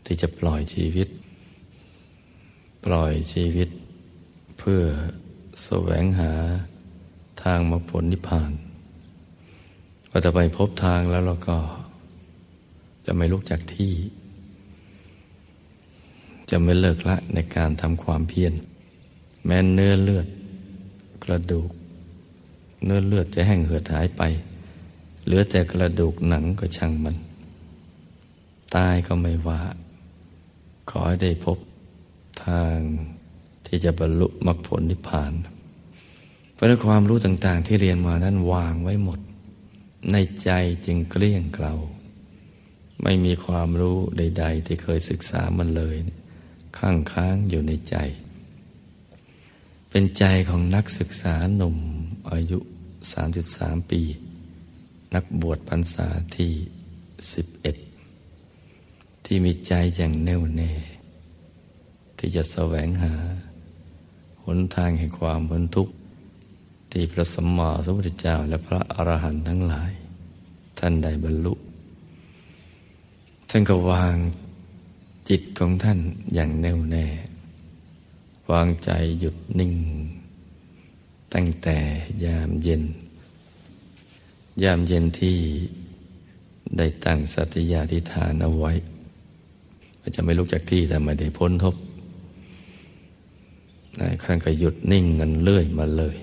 [0.06, 1.08] ที่จะปล่อยชีวิต
[2.86, 3.70] ปล่อยชีวิต
[4.60, 4.82] เพื่อ
[5.64, 6.32] แสวงหา
[7.44, 8.52] ทางมรรคผลนิพพาน
[10.10, 11.58] พอจะไปพบทางแล้วเราก็
[13.06, 13.94] จะไม่ลุกจากที่
[16.50, 18.54] จะไม่เลิกละในการทำความเพียร
[19.46, 20.28] แม้เนื้อเลือด
[21.24, 21.70] กระดูก
[22.84, 24.22] เนื้อเลือดจะแห้งเหือดหายไป
[25.26, 27.16] เหลือแต่กระดูกหนังก็ช่างมัน
[28.76, 29.62] ตายก็ไม่ว่า
[30.90, 31.58] ขอให้ได้พบ
[32.46, 32.78] ทาง
[33.66, 35.34] ที่จะบรรลุมรรคผลนิพพาน
[36.54, 39.20] เพราะความรู้ต่างๆที่เรียนมานั้นวางไว้หมด
[40.12, 40.50] ในใจ
[40.86, 41.74] จึงเกลี้ยงเกลา
[43.04, 45.96] ไม่มีความรู้ใด ๆ ที่เคยศึกษามันเลย
[46.78, 47.96] ข้างค้างอยู่ในใจ
[49.90, 51.78] เป็นใจของนักศึกษาหนุ่ม
[52.32, 52.60] อายุ
[53.26, 54.02] 33 ปี
[55.16, 56.52] นักบวชพรรษาที่
[57.90, 60.72] 11 ที่มีใจอย่างแน่วแน่
[62.18, 63.14] ที่จะแสวงหา
[64.46, 65.94] หนทางแห่งความพ้นทุกข์
[66.92, 69.92] ที่พระสมมาสมุทรเจ้าและพระอรหันต์ทั้งหลาย
[70.80, 71.54] ท่านได้บรรลุ
[73.50, 74.16] ท่านก็วาง
[75.30, 76.00] จิตของท่าน
[76.34, 77.06] อย่างแน่วแน่
[78.52, 79.74] วางใจหยุดนิ่ง
[81.34, 81.78] ตั้งแต่
[82.26, 82.84] ยามเย็น
[84.64, 85.38] ยามเย็นที่
[86.78, 88.72] ได้ตั้งสัตยาธิฐานเอาไว้
[90.16, 91.76] จะไม่ลุกจากที่แต่ไม่ได้พ้นทบ
[94.00, 96.16] นายขั้นก็หยุดนิ่งเงินเลื่อยมาเลย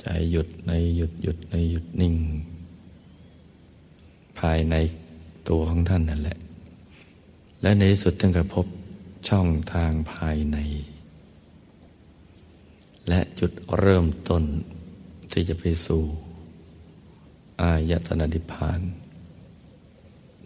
[0.00, 2.14] ใจหยุดในหยุดหยุดในหยุดนิ่ง
[4.38, 4.74] ภายใน
[5.48, 6.38] ตัวของท่านนั่นแหละ
[7.62, 8.66] และในที่สุดท่านก็พบ
[9.28, 10.58] ช่องทางภายใน
[13.08, 14.44] และจุดเริ่มต้น
[15.32, 16.02] ที่จะไปสู่
[17.60, 18.80] อายตนะนิพพาน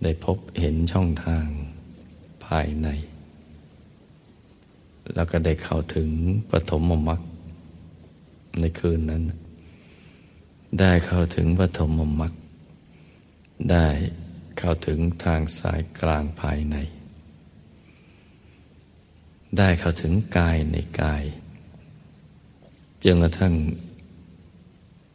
[0.03, 1.47] ได้พบเห็นช่องทาง
[2.47, 2.89] ภายใน
[5.15, 6.09] แล้วก็ได้เข้าถึง
[6.51, 7.21] ปฐมมรรค
[8.61, 9.23] ในคืนนั้น
[10.81, 12.33] ได้เข้าถึงปฐมมรรค
[13.71, 13.87] ได้
[14.59, 16.77] เข้าถึงทางสายกลางภายใน
[19.57, 21.25] ได้เข้าถึงกายในกาย
[23.05, 23.55] จนกระทั่ง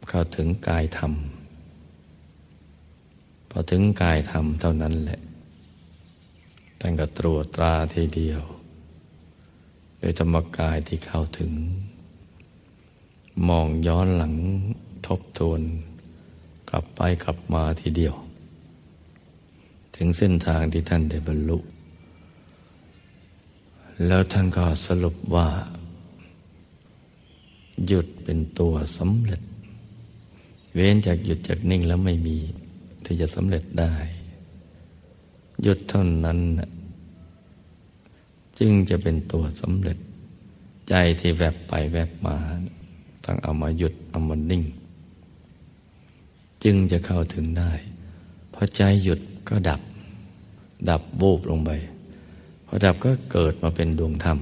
[0.08, 1.12] เข้าถึงกายธรรม
[3.50, 5.20] พอถึงกายธรรมเท่านั้นแหละ
[6.80, 8.42] ท่านก็ตรวจตราทีเดียว
[9.98, 11.52] โดยธรรมกายที่เข้าถึง
[13.48, 14.34] มองย้อนหลัง
[15.06, 15.60] ทบทวน
[16.70, 18.14] กลับไปกลับมาทีเดียว
[19.98, 21.58] ถึงเส้นทางที่ท่านได้บรรลุ
[24.06, 25.48] แล้วท่านก็สรุปว่า
[27.86, 29.40] หยุดเป็นตัวสำเร็จ
[30.74, 32.38] เว้นจากหยุดจากนิ่งแล้วไม่มี
[33.04, 33.94] ที่จะสำเร็จได้
[35.62, 36.38] หยุดเท่านั้น
[38.58, 39.98] จึงจะเป็นตัวสำเร็จ
[40.88, 42.36] ใจที่แวบไปแวบมา
[43.24, 44.62] ต้องเอามาหยุดเอามานิ่ง
[46.64, 47.72] จึงจะเข้าถึงได้
[48.52, 49.80] พอใจหยุดก็ดับ
[50.88, 51.70] ดับวูบลงไป
[52.66, 54.38] พอดับก็เกิดมาเป็นดวงธรรม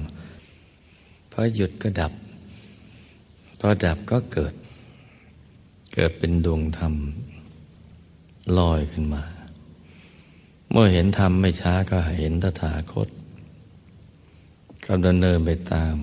[1.31, 2.11] พอหยุดก็ดับ
[3.59, 4.53] พอดับก็เกิด
[5.93, 6.93] เกิดเป็นดวงธรรม
[8.57, 9.23] ลอยขึ้นมา
[10.71, 13.09] เมื่อเห็นธรรมไม่ช้าก็เห็นตถาคต
[14.87, 15.95] กำลังเนินไปตาม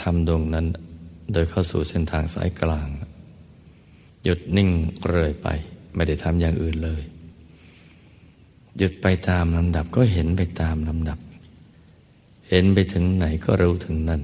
[0.00, 0.66] ธรรมดวงนั้น
[1.32, 2.88] โดยเข้าสู่เส้นทางสายกลาง
[4.24, 4.70] หยุดนิ่ง
[5.06, 5.48] เรื่อยไป
[5.94, 7.02] ไม่ได้ทำอย่างอื่นเลย
[8.78, 11.18] หยุดไปตามลำดับก็เห็นไปตามลำดับ
[12.48, 14.22] เห็นไปถึงไหนก็รู้ถึงนั่น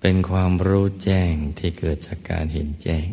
[0.00, 3.06] เป็นความรู้แจ้งที่เกิดจากการเห็นแจ้ง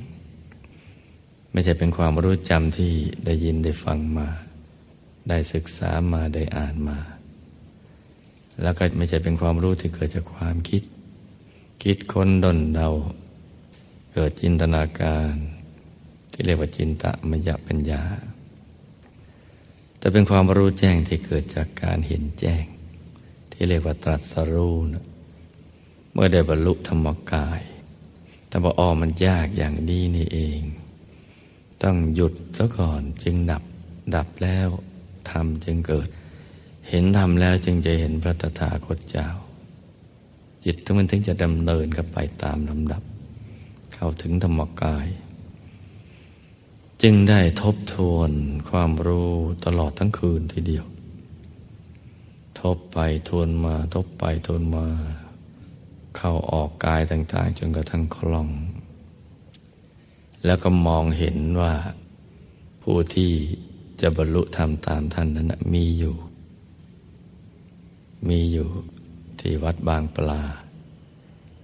[1.51, 2.91] ไม่ใช่เป็นความรู้จำที่
[3.25, 4.27] ได้ยินได้ฟังมา
[5.29, 6.99] ได้ศึกษามาได้อ่านมา
[8.61, 10.83] แล้วก็ไม่ใช่เป็นความรู้ที่เกิดจากความคิด
[11.83, 12.89] คิดค้นดนเดา
[14.13, 15.33] เกิดจินตนาการ
[16.31, 18.01] ที่เรียกว่าจินตะมยปัญญา
[20.05, 22.63] แต่เป็นความรู้แจ้งที่เกิดจากการเห็นแจ้ง
[23.51, 25.05] ที่เรียกว่าตรัสรู้นะ
[26.13, 27.61] เมื่อได้บรรลุธรรมกาย
[28.47, 30.61] แต่บอกอ๋อมันยากอย่างนี้นี่เอง
[31.83, 33.63] ต้องหยุดซะก่อนจึงดับ
[34.15, 34.69] ดับแล้ว
[35.31, 36.07] ธรรมจึงเกิด
[36.89, 39.29] เห็นธรรมแล้วจึงจะเห็นพระตถาคตเจ้า
[40.65, 43.03] จิตทั้งมันถึงจะดำเนินกันไปตามลำดับ
[43.93, 45.07] เข้าถึงธรรมกาย
[47.01, 48.31] จึงได้ทบทวน
[48.69, 49.33] ความรู้
[49.65, 50.85] ตลอดทั้งคืนทีเดียว
[52.61, 54.87] ทบไปทวนมา ทบไปทวนมา
[56.17, 58.49] เข้าออกกายต่างๆ จนกระทั่งคล่อง
[60.45, 61.73] แล้วก็มองเห็นว่า
[62.81, 63.31] ผู้ที่
[64.01, 66.15] จะบรรลุธรรมตามท่านนั้นมีอยู่
[68.29, 68.69] มีอยู่
[69.39, 70.41] ที่วัดบางปลา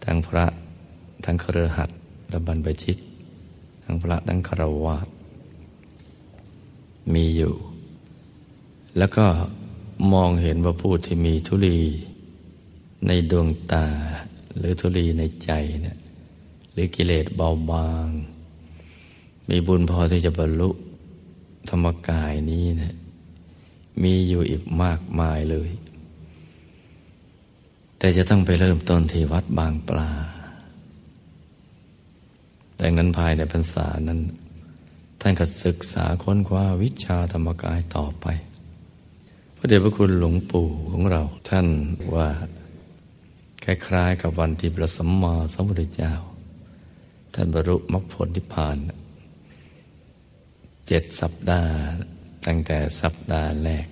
[0.04, 0.46] ทั้งพระ
[1.26, 1.90] ทั้งเครือขัด
[2.30, 2.98] และบรรพชิต
[3.84, 5.08] ทั้งพระทั้งคารวาส
[7.14, 7.56] มีอยู่
[8.98, 9.26] แล้วก็
[10.14, 11.80] มองเห็นว่าผู้ที่มีทุลี
[13.08, 13.88] ในดวงตา
[14.58, 15.98] หรือทุลีในใจเนี่ย
[16.72, 18.08] หรือกิเลสเบาบาง
[19.50, 20.70] มีบุญพอที่จะบรรลุ
[21.70, 22.96] ธรรมกายนี้นะ
[24.04, 25.70] มีอยู่อีกมากมายเลย
[27.98, 30.12] แต่จะต้องไปเริ่มต้นที่วัดบางปลา
[32.80, 34.20] ดังนั้นภายในพรรษานั้น
[35.22, 38.26] ท่านก็ศึกษาค้นคว้าวิชาธรรมกายต่อไป
[39.56, 41.68] พระเดชพระคุณหลวงปู่ของเราท่าน
[42.16, 42.30] ว่า
[43.64, 46.14] คล้ายๆกับวันที่พระสัมมาสัมพุทธเจ้า
[47.34, 48.78] ท่านบรรลุมรรคผลนิพพาน
[50.88, 51.74] เจ็ดสัปดาห์
[52.46, 53.88] ตั้งแต่สัปดาห์แรก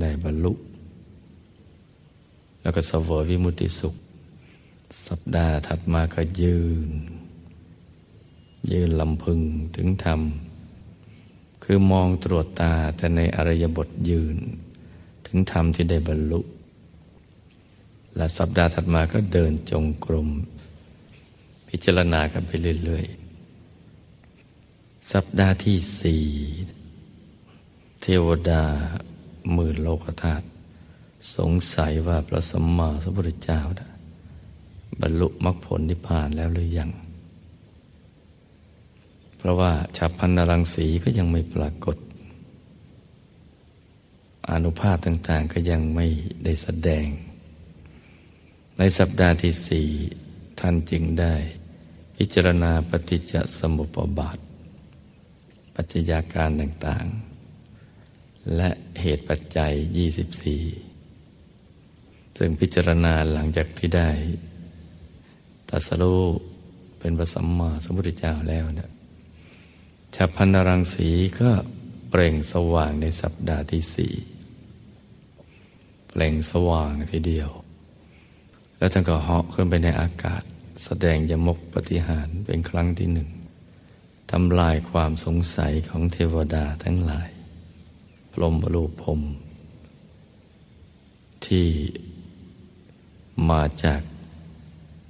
[0.00, 0.52] ได้บรรลุ
[2.60, 3.94] แล้วก็สวยวิมุติสุข
[5.08, 6.58] สัปดาห์ถัดมาก็ยื
[6.88, 6.90] น
[8.72, 9.40] ยืนลำพึง
[9.76, 10.20] ถึงธรรม
[11.64, 14.38] คือมองตรวจตาแต่ในอริยบทยืน
[15.26, 16.40] ถึงธรรมที่ได้บรรลุ
[18.16, 20.28] และสัปดาห์ถัดมาก็เดินจงกรม
[21.68, 22.50] พิจารณากันไป
[22.84, 26.24] เรื่อยๆ สัปดาห์ที่สี่
[28.02, 28.62] เทวดา
[29.52, 30.46] หมื่นโลกธาตุ
[31.36, 33.90] สงสัยว่าพระสัมมาสัมพุทธเจ้านะ
[35.00, 36.90] บรรลุมรรคผลนิพพานแล้วหรือยัง
[39.46, 41.96] ราะว่าฉับพันนรังสีก็ยังไม่ปรากฏ
[44.50, 46.06] อนุภาพต่าง ๆ ก็ยังไม่
[46.44, 47.06] ได้แสดง
[48.78, 49.88] ในสัปดาห์ที่สี่
[50.60, 51.34] ท่านจึงได้
[52.16, 54.38] พิจารณาปฏิจจสมุปบาท
[55.74, 57.06] ปัจจัยาการต่าง
[57.80, 58.70] ๆ และ
[59.00, 59.72] เหตุปัจจัย
[60.86, 64.10] 24 ซึ่งพิจารณาหลังจากที่ได้
[65.68, 66.22] ตัสรู้
[66.98, 68.90] เป็นพระสัมมาสัมพุทธเจ้าแล้วเนี่ย
[70.20, 71.08] ฉับพันรังสี
[71.40, 71.50] ก็
[72.10, 74.14] เปล่งสว่างในสัปดาห์ที่สี่
[76.08, 77.50] เปล่งสว่างทีเดียว
[78.76, 80.42] แล้วท่านก็เหาะขึ้นไปในอากาศ
[80.84, 83.28] แสดงยมกปฏิหารเป็นครั้งที่หนึ่ง
[84.30, 87.30] ทำลายความสงสัยของเทวดาทั้งหลาย
[88.32, 89.20] พรมรูปพรม
[91.46, 91.68] ที่
[93.50, 94.02] มาจาก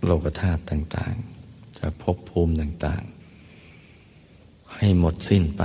[0.04, 3.15] โลกธาตุต่างๆ จากภพภูมิต่างๆ
[4.78, 5.62] ให้หมดสิ้นไป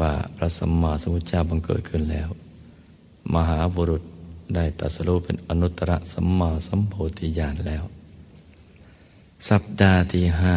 [0.00, 2.28] ว่าพระสัมมาสัมพุทธเจ้าบังเกิดขึ้นแล้ว
[3.34, 4.02] มหาบุรุษ
[4.54, 7.84] ได้ตรัสรู้เป็นอนุตตรสัมมาสัมโพธิญาณแล้ว
[9.48, 10.56] สัปดาห์ที่ห้า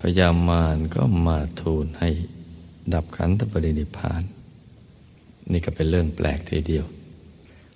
[0.00, 2.10] พยามารก็มาทูลให้
[2.92, 4.22] ดับขันธปรินิพาน
[5.50, 6.84] นี่ก็เป็นเรื่องแปลกทีเดียว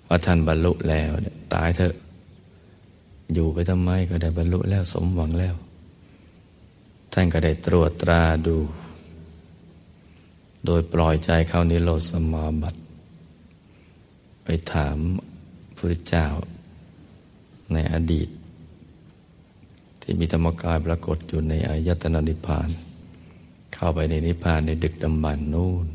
[0.07, 1.11] ว่าท่านบรรลุแล้ว
[1.53, 1.95] ตายเถอะ
[3.33, 5.55] อยู่ไปทำไมก็ได้บรรลุแล้วสมหวังแล้ว
[7.19, 8.57] ท่านก็ได้ตรวจตราดู
[10.65, 12.79] โดยปล่อยใจเข้านิโรธสมาบัติ
[14.43, 14.97] ไปถาม
[15.77, 16.27] พระเจ้า
[17.73, 18.29] ในอดีต
[20.01, 22.69] ที่มีธรรมกายปรากฏอยู่ในอายตนะนิพพาน
[23.73, 25.87] เข้าไปในนิพพานในดึกดำบรรนู่น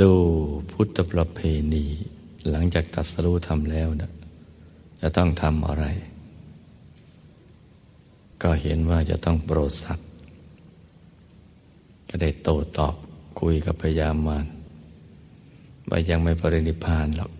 [0.00, 0.12] ดู
[0.70, 1.40] พุทธประเพ
[1.72, 1.86] ณี
[2.50, 4.10] หลังจากตัดสรู้ทำแล้วนะ
[5.00, 5.86] จะต้องทำอะไร
[8.48, 10.08] ก็เห็นว่าจะต้องโปรดสัตว์
[12.08, 12.94] ก็ได้โตตอบ
[13.40, 14.46] คุยกับพยามาร
[15.90, 17.30] ว่ายังไม่ปรินิพานหรอก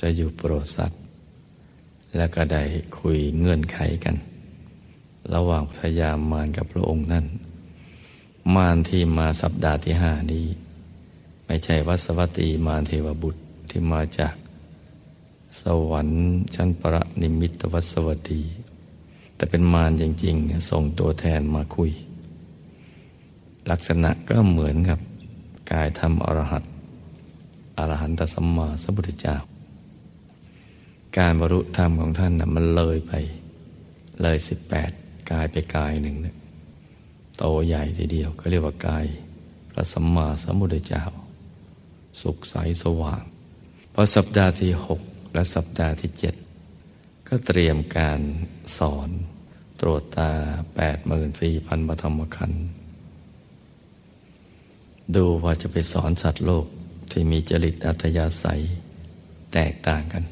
[0.00, 1.00] จะอยู่โปรดสัตว์
[2.16, 2.62] แล้วก็ได้
[2.98, 4.16] คุยเงื่อนไขกัน
[5.34, 7.26] ระหว่างพยามารกับพระองค์นั่น
[8.54, 10.46] มารที่มาสัปดาห์ที่ห้านี้
[11.46, 13.40] ไม่ใช่วัสวัตีมารเทวบุตร
[13.70, 14.34] ที่มาจาก
[15.60, 16.20] สวรรค์
[16.54, 18.42] ชั้นประนิมิตวัสวัตี
[19.38, 21.90] แต่เป็นมารจริงๆ ส่งตัวแทนมาคุย
[23.70, 24.98] ลักษณะก็เหมือนกับ
[25.72, 26.62] กายธรรมอรหัต
[27.78, 29.36] อรหันตสัมมาสัมพุทธเจ้า
[31.18, 33.12] การบรรลุธรรมของท่านนะมันเลยไป
[34.22, 34.90] เลยสิบแปด
[35.32, 36.36] กายไปกายหนึ่งนะ
[37.38, 39.06] โตใหญ่ทีเดียวเขาเรียกว่ากาย
[39.70, 41.04] พระสัมมาสัมพุทธเจ้า
[42.22, 43.22] สุขใสสว่าง
[43.92, 45.00] พอสัปดาห์ที่หก
[45.34, 46.34] และสัปดาห์ที่เจ็ด
[47.28, 48.20] ก็เตรียมการ
[48.78, 49.08] สอน
[49.80, 50.30] ตรวจตา
[50.76, 52.52] แปดหมื่นสี่พันปฐมคัน
[55.16, 56.66] ดูว่าจะไปสอนสัตว์โลก
[57.10, 58.62] ที่มีจริตอัธยาศัย
[59.54, 60.24] แตกต่างกัน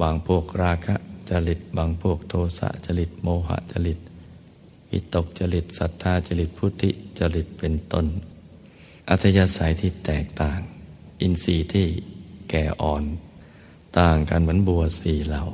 [0.00, 0.96] บางพวกราคะ
[1.30, 3.98] จริต บางพวกโทสะจริต โมหะจริต
[4.90, 8.06] วิตกจริตศรัทธาจริตพุทธิจริตเป็นต้น
[9.08, 10.58] อัธยาศัยที่แตกต่าง
[11.20, 11.86] อินทรีย์ที่
[12.50, 13.04] แก่อ่อน
[13.98, 15.44] ต่างกันเหมือนบัวสี่เหล่า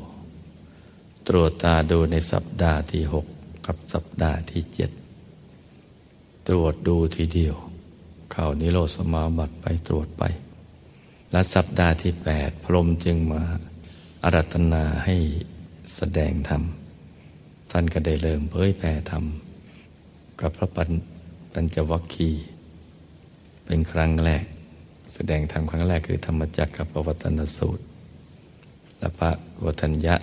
[1.28, 3.26] ตรวจตาดูในสัปดาห์ที่หก
[3.66, 4.90] กับสัปดาห์ที่เจ็ด
[6.48, 7.56] ตรวจดูทีเดียว
[8.32, 10.22] เข้านิโรธสมาบัติไปตรวจไป
[11.30, 13.42] และสัปดาห์ที่แปดพรมจึงมา
[14.22, 15.16] อารัตนาให้
[15.96, 16.62] แสดงธรรม
[17.70, 19.24] ท่านก็ได้เริ่มเผยแผ่ธรรม
[20.40, 20.90] กับพระปัญ
[21.52, 22.30] ปัญจวัคคี
[23.64, 24.44] เป็นครั้งแรก
[25.14, 27.84] แสดงธรรมครั้งแรกคือธรรมจักรกับปวัตนสูตร
[28.98, 29.30] และพระ
[29.64, 30.14] วัฒนยะ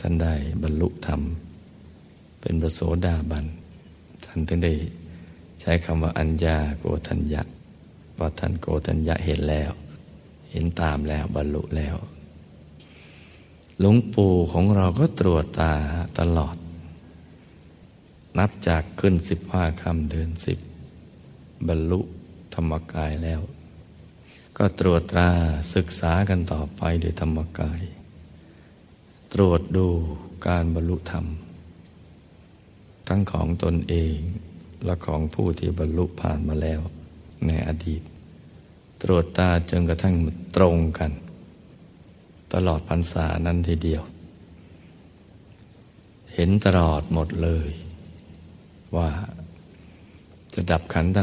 [0.00, 1.20] ท่านได้บรรลุธรรม
[2.40, 3.46] เป็นประโสดาบัน
[4.24, 4.72] ท่านถึงได้
[5.60, 7.42] ใช้คำว่าอัญญาโกทัญญะ
[8.18, 9.70] ว่าท่านโกทัญญะเห็นแล้ว
[10.50, 11.96] เห็นตามแล้วบรรลุแล้ว
[13.80, 15.74] หลวงปู่ของเราก็ตรวจตา
[16.18, 16.56] ตลอด
[18.38, 20.58] นับจากขึ้นสิบห้าคำเดือนสิบ
[21.68, 22.00] บรรลุ
[22.54, 23.40] ธรรมกายแล้ว
[24.56, 25.30] ก็ตรวจตรา
[25.74, 27.80] ศึกษากันต่อไปโดยธรรมกาย
[29.40, 29.88] ตรวจดู
[30.48, 31.26] การบรรลุธรรม
[33.08, 34.16] ทั้งของตนเอง
[34.84, 36.80] และของผู้ที่บรรลุผ่านมาแล้ว
[37.46, 38.02] ในอดีต
[39.02, 40.14] ตรวจตาจนกระทั่ง
[40.56, 41.12] ตรงกัน
[42.54, 44.02] ตลอดพรรษานั้นทีเดียว
[46.34, 47.70] เห็นตลอดหมดเลย
[48.96, 49.08] ว่า
[50.54, 51.18] จะดับขันธ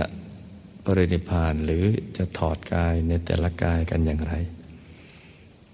[0.83, 1.85] ปรินิพานหรือ
[2.17, 4.35] จะถอดกายในแต่ละกายกันอย่างไร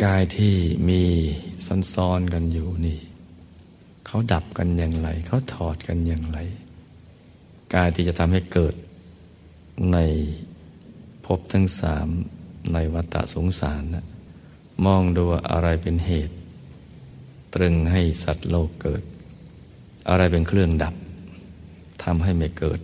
[0.05, 0.55] กายที่
[0.89, 1.01] มี
[1.93, 2.99] ซ้อนๆกันอยู่นี่
[4.05, 6.39] เขาดับกันอย่างไร เขาถอดกันอย่างไร
[7.75, 8.73] กายที่จะทำให้เกิด
[9.93, 9.97] ใน
[11.25, 12.07] ภพทั้งสาม
[12.73, 14.05] ในวัฏสงสารนะ
[14.85, 16.35] มองดูว่าอะไรเป็นเหตุ
[17.53, 19.03] ตรึงให้สัตว์โลกเกิด
[20.09, 20.95] อะไรเป็นเครื่องดับ
[22.03, 22.79] ทำให้ไม่เกิด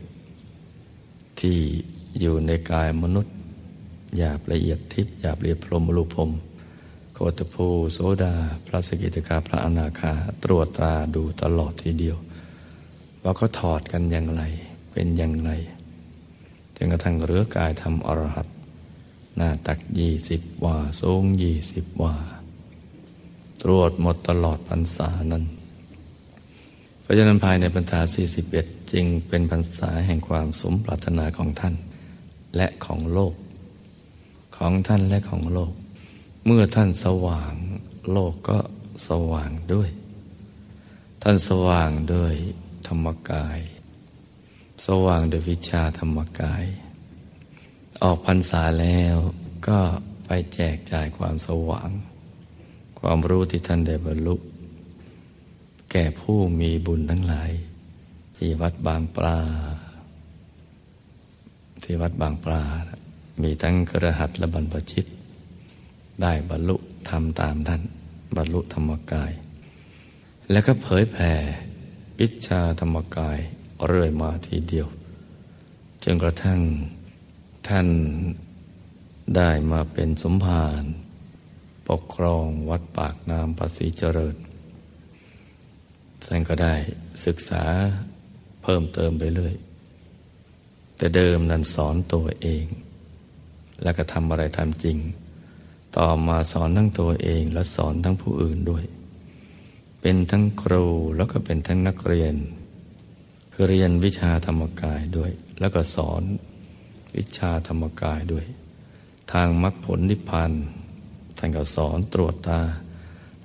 [1.39, 1.57] ที่
[2.19, 3.35] อยู่ในกายมนุษย์
[4.17, 6.31] หยาบละเอียดทิพย์หยาบละเอียดพรมรูปพรม
[7.17, 8.33] โคตภูโสดา
[8.67, 10.13] พระสกิตกาพระอนาคา
[10.43, 12.17] ตรวจตราดูตลอดทีเดียว
[13.23, 14.43] ว่าเขาถอดกันอย่างไร
[14.91, 15.51] เป็นอย่างไร
[16.75, 18.47] จนกระทั่งเรือกายทำอรหัต
[19.35, 22.15] หน้าตักยี่สิบวาสูงยี่สิบวา
[23.63, 25.43] ตรวจหมดตลอดพรรษานั้น
[27.01, 27.99] เพราะฉะนั้นภายในพรรษา
[28.45, 31.75] 41 จึงเป็นพรรษาแห่งความสมปรารถนาของท่าน
[32.55, 33.35] และของโลก
[34.57, 35.73] ของท่านและของโลก
[36.47, 37.53] เมื่อท่านสว่าง
[38.11, 38.59] โลกก็
[39.07, 39.89] สว่างด้วย
[41.23, 42.35] ท่านสว่างด้วย
[42.87, 43.59] ธรรมกาย
[44.87, 46.65] สว่างด้วยวิชาธรรมกาย
[48.03, 49.17] ออกพรรษาแล้ว
[49.67, 49.79] ก็
[50.25, 51.89] ไปแจกจ่ายความสว่าง
[52.99, 54.35] ความรู้ที่ท่านได้บรรลุ
[55.91, 57.51] แก่ผู้มีบุญทั้งหลาย
[58.37, 59.39] ที่วัดบางปลา
[61.83, 62.63] ที่วัดบางปลา
[63.41, 65.05] มีทั้งกระหัตและบรรพชิต
[66.21, 66.75] ได้บรรลุ
[67.09, 67.81] ทำตามท่าน
[68.35, 69.31] บรรลุธรรมกาย
[70.51, 71.31] แล้วก็เผยแผ่
[72.19, 73.39] วิชาธรรมกาย
[73.85, 74.87] เรื่อยมาทีเดียว
[76.03, 76.59] จนกระทั่ง
[77.67, 77.87] ท่าน
[79.35, 80.83] ได้มาเป็นสมภาร
[81.89, 84.35] ปกครองวัดปากน้ำภาษีเจริญ
[86.27, 86.75] ท่านก็ได้
[87.25, 87.63] ศึกษา
[88.63, 89.55] เพิ่มเติมไปเรื่อย
[90.97, 92.65] แต่เดิมนั้นสอนตัวเอง
[93.83, 94.97] แล้วก็ทำอะไรทำจริง
[95.97, 98.83] ต่อมาสอนทั้งตัวเองและสอนทั้งผู้อื่นด้วย
[100.01, 100.85] เป็นทั้งครู
[101.15, 102.35] แล้วก็เป็นทั้งนักเรียน
[103.53, 106.23] คือเรียนวิชาธรรมกายด้วย แล้วก็สอน
[107.15, 108.45] วิชาธรรมกายด้วย
[109.31, 110.51] ทางมรรคผลนิพพาน
[111.37, 112.59] ท่านก็สอนตรวจตา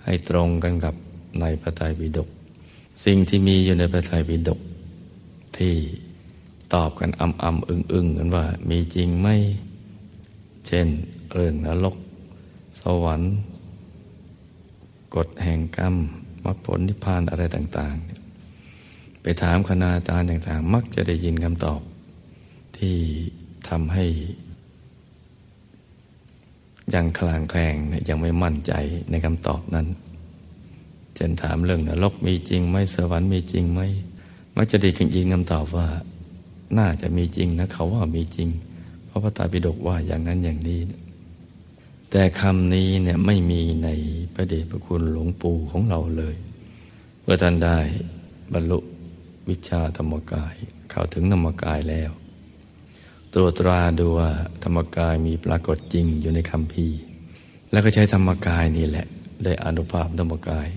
[0.05, 0.95] ให้ตรงกันกับ
[1.41, 2.29] ในพระไตรปิฎก
[3.05, 4.61] สิ่งที่มีอยู่ในพระไตรปิฎก
[5.57, 5.75] ที่
[6.75, 9.29] ตอบกันอ่ำอ่ำอึ้งอึ้งกันว่า มีจริงไหม
[10.67, 10.89] เช่น
[11.33, 11.97] เรื่องนรก
[12.83, 13.33] สวรรค์
[15.17, 15.95] กฎแห่งกรรม
[16.45, 21.81] มรรคผลนิพพานอะไรต่างๆ ไปถามคณาจารย์ต่างๆ มักจะได้ยินคำตอบ
[22.77, 22.97] ที่
[23.69, 24.05] ทำให้
[26.95, 27.75] ยังคลางแคลง
[28.09, 28.73] ยังไม่มั่นใจ
[29.11, 29.87] ในคำตอบนั้น
[31.15, 33.81] เช่นถามเรื่องนรกมีจริงไหมสวรรค์มีจริงไหม
[34.57, 35.89] มักจะได้ยินคำตอบว่า
[36.79, 38.49] น่าจะมีจริงนะเขาว่ามีจริง
[39.07, 40.81] เพราะพระตาปิฎกว่าอย่างนั้นอย่างนี้
[42.11, 43.89] แต่คำนี้เนี่ยไม่มีใน
[44.35, 46.37] พระเดชพระคุณหลวงปู่ของเราเลย
[47.23, 47.79] เมื่อท่านได้
[48.53, 48.79] บรรลุ
[49.49, 50.55] วิชาธรรมกาย
[50.91, 52.11] เข้าถึงธรรมกายแล้ว
[53.35, 54.31] ตรวจตราดูว่า
[54.65, 56.87] ธรรมกายมีปรากฏจริงอยู่ในคำพี
[57.71, 59.07] แล้วก็ใช้ธรรมกายนี่แหละ
[59.45, 60.69] ได้อนุภาพธรรมกาย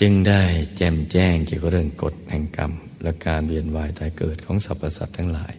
[0.00, 0.42] จึงได้
[0.76, 2.72] แจ่มแจ้งเกี่ยวกับเรื่องกฎแห่งกรรม
[3.02, 5.54] และการเวียนว่ายตายเกิดของสรรพสัตว์ทั้งหลาย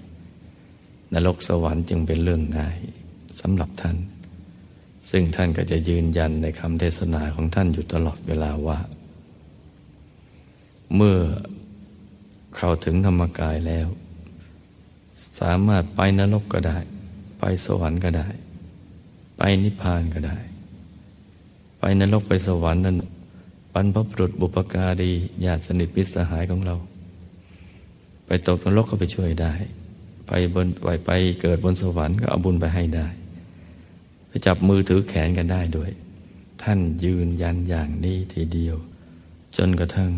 [1.14, 2.78] นรกสวรรค์จึงเป็นเรื่องง่าย
[3.42, 3.98] สำหรับท่าน
[5.10, 8.80] ซึ่งท่านก็จะยืนยันในคำเทศนาของท่านอยู่ตลอดเวลาว่า
[10.96, 11.18] เมื่อ
[12.56, 13.88] เข้าถึงธรรมกายแล้ว
[15.40, 16.78] สามารถไปนรกก็ได้
[17.40, 18.28] ไปสวรรค์ก็ได้
[19.38, 20.38] ไปนิพพานก็ได้
[21.80, 22.98] ไปนรกไปสวรรค์นั้น
[23.80, 25.12] รรพบุรุษบุปการี
[25.46, 26.76] ญาติสนิทมิตรสหายของเรา
[28.26, 29.54] ไปตกนรกก็ไปช่วยได้
[30.28, 33.08] ไปบนไปไปเกิดบนสวรรค์ก็เอาบุญไปให้ได้
[34.28, 35.92] ไปจับมือถือแขนกันได้ด้วย
[36.64, 38.78] ท่านยืนยันอย่างนี้ทีเดียว
[39.58, 40.12] จนกระทั่ง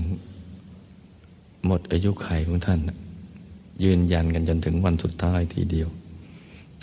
[1.66, 2.80] หมดอายุไขของท่าน
[3.84, 5.90] ยืนยันกันจนถึงวันสุดท้ายทีเดียว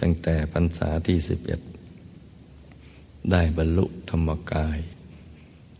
[0.00, 1.60] ตั้งแต่พรรษาที่สิบเอ็ด
[3.30, 4.78] ได้บรรลุธรรมกาย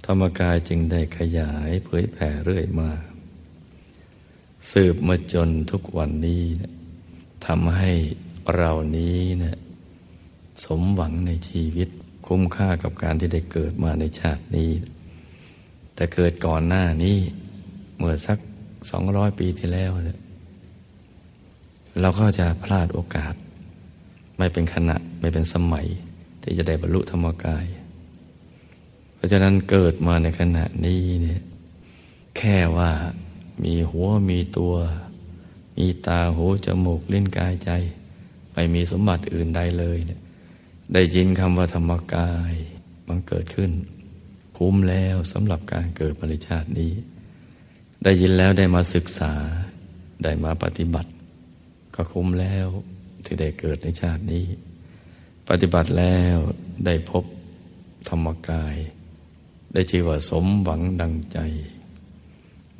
[0.05, 2.91] ธรรมกายจึงได้ขยายเผยแผ่เรื่อยมา
[4.73, 6.73] สืบมาจนทุกวันนี้นะ
[7.47, 7.93] ทำให้
[8.57, 9.57] เรานี้นะ
[10.65, 11.89] สมหวังในชีวิต
[12.27, 14.71] คุ้มค่ากับการที่ได้เกิดมาในชาตินี้
[15.95, 17.19] แต่เกิดก่อนหน้านี้
[17.97, 18.39] เมื่อสัก
[18.91, 20.19] สองร้อยปีที่แล้วเนี่ย
[22.01, 23.35] เราก็จะพลาดโอกาส
[24.39, 25.87] ไม่เป็นขณะไม่เป็นสมัย
[26.43, 27.67] ที่จะได้บรรลุธรรมกาย
[29.15, 31.41] เพราะฉะนั้นเกิดมาในขณะนี้เนี่ย
[32.37, 32.91] แค่ว่า
[33.65, 34.75] มีหัวมีตัว
[35.79, 37.71] มีตาหูจมูกลิ้นกายใจ
[38.53, 40.21] ไม่มีสมบัติอื่นใดเลยเนี่ย
[40.93, 42.55] ได้ยินคำว่าธรรมกาย
[43.09, 43.73] มันเกิดขึ้น
[44.57, 46.93] คุ้มแล้วสำหรับการเกิดปริชาตินี้
[48.03, 49.33] ได้ยินแล้วได้มาศึกษา
[50.25, 51.11] ได้มาปฏิบัติ
[51.95, 52.67] ก็คุ้มแล้ว
[53.25, 54.45] ที่ได้เกิดในชาตินี้
[55.49, 56.37] ปฏิบัติแล้ว
[56.87, 57.25] ได้พบ
[58.09, 58.77] ธรรมกาย
[59.73, 61.39] ได้ชื่อว่าสมหวังดังใจ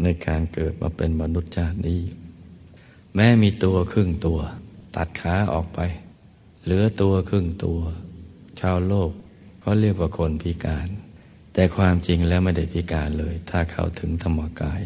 [0.03, 2.01] ในการเกิดมาเป็นมนุษย์ชาตินี้
[3.15, 4.41] แม้มีตัวครึ่งตัว
[4.97, 5.81] ตัดขาออกไป
[6.69, 7.81] เหลือตัวครึ่งตัว
[8.61, 9.11] ชาวโลก
[9.61, 10.89] เขาเรียกว่าคนพิการ
[11.55, 14.83] แต่ความจริงแล้วไม่ได้พิการเลย ถ้าเข้าถึงธรรมกาย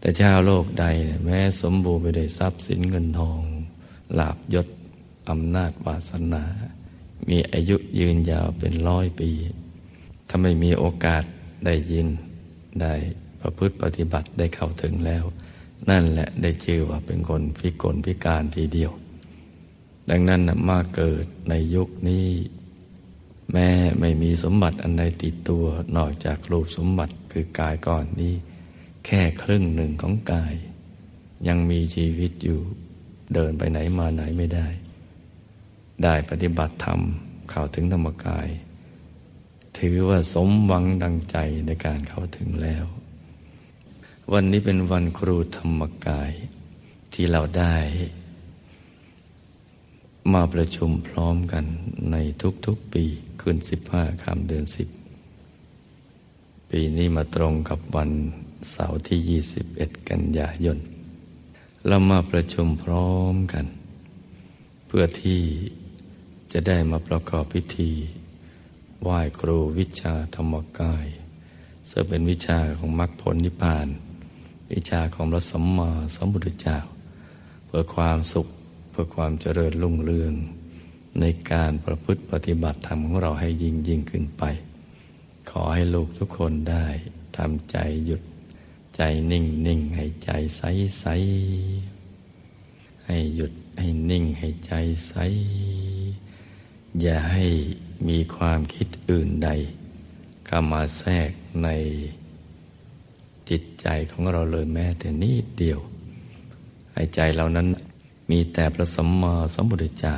[0.00, 0.84] แต่ชาวโลกใด
[1.24, 3.40] แม้สมบูรณ์ไปด้วยทรัพย์สินเงินทอง
[4.18, 4.66] ลาบยศ
[5.30, 6.44] อำนาจวาสนา
[7.28, 9.30] มีอายุยืนยาวเป็นร้อยปี
[10.28, 11.24] ถ้าไม่มีโอกาส
[11.64, 12.08] ได้ยิน
[12.80, 12.94] ได้
[13.40, 15.24] ประพฤติปฏิบัติได้เข้าถึงแล้ว
[15.90, 18.92] นั่นแหละได้ชื่อว่าเป็นคนพิกลพิการทีเดียว
[20.10, 22.28] ดังนั้นมาเกิดในยุคนี้
[23.52, 23.68] แม้
[24.00, 25.64] ไม่มีสมบัติอันใดติดตัว
[25.96, 28.34] นอกจากรูปสมบัติคือกายก่อนนี้
[29.06, 30.54] แค่ครึ่งหนึ่งของกาย
[31.48, 32.60] ยังมีชีวิตอยู่
[33.34, 34.68] เดินไปไหนมาไหนไม่ได้
[36.02, 37.00] ได้ปฏิบัติธรรม
[37.50, 38.48] เข้าถึงธรรมกาย
[39.78, 41.36] ถือว่าสมหวังดังใจ
[41.66, 42.84] ในการเข้าถึงแล้ว
[44.32, 46.32] วันนี้เป็นวันครูธรรมกาย
[47.12, 47.76] ที่เราได้
[50.30, 51.64] มาประชุมพร้อมกัน
[52.12, 52.16] ใน
[52.66, 53.04] ทุกๆปี
[53.40, 54.88] คืนสิบห้าคำเดือนสิบ
[56.70, 58.10] ปีนี้มาตรงกับวัน
[58.72, 60.78] เสาร์ที่ยี่สิบเอ็ดกันยายน
[61.86, 63.66] เรามาประชุมพร้อมกัน
[64.86, 65.40] เพื่อที่
[66.52, 67.90] จะได้มาประกอบพิธี
[69.02, 71.06] ไหว้ครูวิชาธรรมกาย
[71.90, 73.88] ซึ่งเป็นวิชาของมรรคผลนิพพาน
[74.72, 76.78] วิชาของพระสัมมาสัมพุทธเจ้า
[77.66, 78.46] เพื่อความสุข
[78.92, 80.34] เพื่อความเจริญรุ่งเรือง
[81.20, 84.44] ในการประพฤติปฏิบัติธรรมของเราให้ยิ่งยิ่งขึ้นไป
[85.50, 86.86] ขอให้ลูกทุกคนได้
[87.36, 87.76] ทำใจ
[88.06, 88.22] หยุด
[88.96, 90.62] ใจนิ่งนิ่งให้ใจใส
[91.00, 91.06] ใส
[93.06, 94.72] ให้หยุดให้นิ่งให้ใจ
[95.08, 95.14] ใส
[97.00, 97.46] อย่าให้
[98.08, 99.50] มีความคิดอื่นใด
[100.46, 101.30] เข้ามาแทรก
[101.62, 101.68] ใน
[103.48, 105.80] จิตใจของเราเลยแม้แต่นิดเดียว
[106.92, 107.66] ให้ใจเรานั้น
[108.34, 110.16] มีแต่พระสัมมาสัมพุทธเจ้า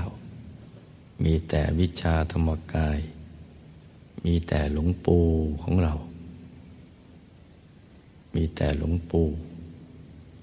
[1.24, 2.98] มีแต่วิชาธรรมกาย
[4.24, 5.24] มีแต่หลวงปู่
[5.62, 5.94] ของเรา
[8.34, 9.26] มีแต่หลวงปู่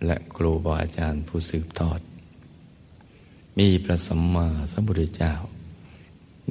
[0.05, 1.99] และครูบาอาจารย์ผู้สืบทอด
[3.57, 5.33] มีพระสัมมาสัมพุทธเจ้า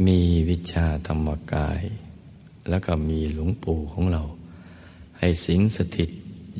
[0.06, 1.82] มีวิชาธรรมกาย
[2.68, 4.22] แล้วก็มีหลวงปู่ของเรา
[5.18, 6.10] ให้สิงสถิต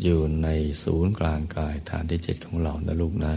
[0.03, 0.49] อยู่ใน
[0.83, 3.35] ศูนย์กลางกายฐานที่เจ็ดของเรานะลูกนะ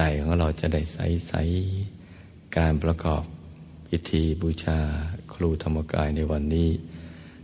[0.00, 1.34] ใจของเราจะได้ใสใส
[2.56, 3.22] การประกอบ
[3.88, 4.78] พิธีบูชา
[5.32, 6.70] ครูธรรมกายในวันนี้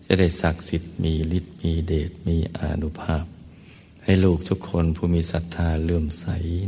[0.07, 3.25] จะได้ศักดิ์สิทธิ์มีฤทธิ์มีเดชมีอนุภาพ
[4.05, 6.27] ให้ลูกทุกคนผู้มีศรัทธาเลื่อมใส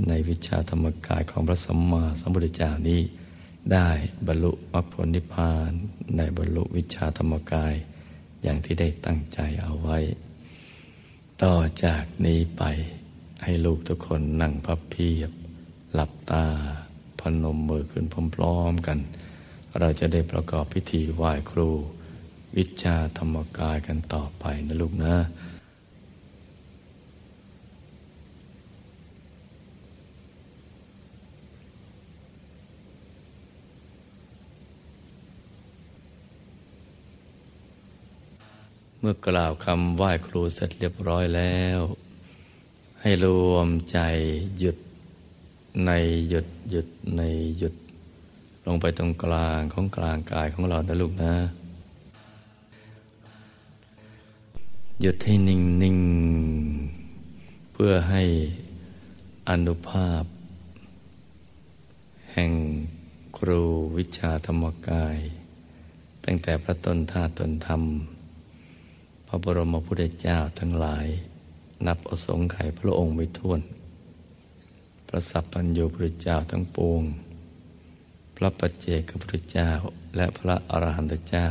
[0.09, 3.01] ในวิชาธรรมกายของพระสัมมาสัมพุทธเจ้านี้
[3.73, 3.89] ได้
[4.27, 5.71] บรรลุมรรคผลนิพพาน
[6.17, 7.75] ในบรรลุวิชาธรรมกาย
[8.43, 9.99] อย่างที่ได้ตั้งใจเอาไว้
[11.43, 12.63] ต่อจากนี้ไป
[13.45, 15.33] ให้ลูกทุกคนนั่งพับเพียบ
[15.99, 16.45] หลับตา
[17.21, 18.05] พนมมือขึ้น
[18.37, 18.99] พร้อมๆกัน
[19.79, 21.69] เราจะได้ประกอบพิธีไหว้ครู
[22.57, 25.17] วิชาธรรมกายกันต่อไปนะลูกนะ
[38.99, 41.81] เมื่อกล่าวคำไหว้ครูเสร็จเรียบร้อยแล้ว
[43.01, 43.99] ให้รวมใจ
[44.59, 44.77] หยุด
[45.85, 45.91] ใน
[46.29, 47.23] หยุดหยุดใน
[47.59, 47.75] หยุด
[48.67, 51.35] ลงไปตรงกลางของกลางกายของเรานะลูกนะ
[55.01, 55.99] หยุดให้นิ่งนิ่ง
[57.73, 58.23] เพื่อให้
[59.49, 60.25] อนุภาพ
[62.33, 62.53] แห่ง
[63.37, 63.63] ครู
[63.97, 65.19] วิชาธรรมกาย
[66.25, 67.83] ตั้งแต่พระตนธาตุตนธรรม
[69.27, 71.07] พระบรมพุทธเจ้าทั้งหลาย
[71.87, 73.61] นับอสงไขยพระองค์ไม่ท้วน
[75.09, 77.03] พระสัพพัญญูพุทธเจ้าทั้งปวง
[78.37, 79.71] พระปัจเจกพุทธเจ้า
[80.17, 81.47] และพระอรหันตเจ้า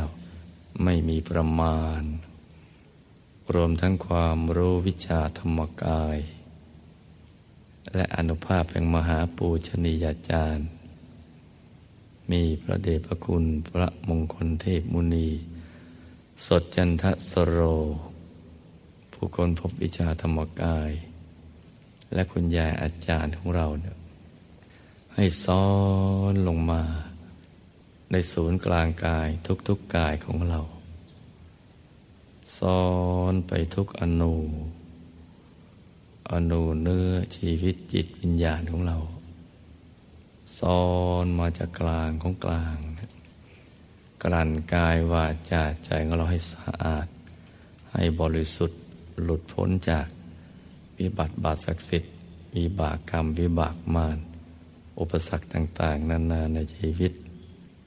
[0.84, 2.02] ไม่มีประมาณ
[3.54, 6.18] รวมทั้งความรู้วิชาธรรมกาย
[7.94, 10.66] และอนุภาพแห่งมหาปูชนียาจารย์
[12.30, 15.28] มีพระเดชพระคุณพระมงคลเทพมุนี
[16.46, 17.58] สดจันทสโร
[19.12, 20.90] ผู้คนพบวิชาธรรมกาย
[22.16, 23.96] และคุณยายอาจารย์ของเราเนี่ย
[25.14, 25.66] ให้ซ้อ
[26.32, 26.82] นลงมา
[28.10, 30.60] ในศูนย์กลางกายทุกๆกกายของเรา
[32.58, 32.82] ซ้อ
[33.32, 34.34] นไปทุกอนู
[36.30, 38.98] อนูเนื้อชีวิตจิตวิญญาณของเรา
[40.58, 40.82] ซ้อ
[41.24, 42.76] นมาจากกลางของกลาง
[44.24, 47.06] กลั่นกายวาจาใจของเราให้สะอาด
[47.92, 48.80] ให้บริสุทธิ์
[49.22, 50.06] หลุดพ้นจาก
[50.98, 52.12] วิบัติบาปศักดิ์สิทธิ์
[52.56, 54.18] วิบากกรรมวิบากมาร
[54.98, 57.12] อุปสรรคต่างๆ นานาในชีวิต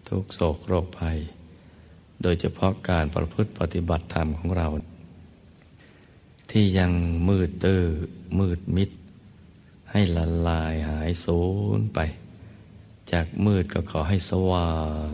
[0.07, 1.18] ทุกโศกโรคภัย
[2.22, 4.68] โดยเฉพาะการประพฤติปฏิบัติธรรมของเรา
[6.51, 6.91] ที่ยัง
[7.28, 7.82] มืดตื้อ
[8.39, 8.89] มืดมิด
[9.91, 11.41] ให้ละลายหายสู
[11.78, 11.99] ญไป
[13.12, 14.74] จากมืดก็ขอให้สว่า
[15.10, 15.12] ง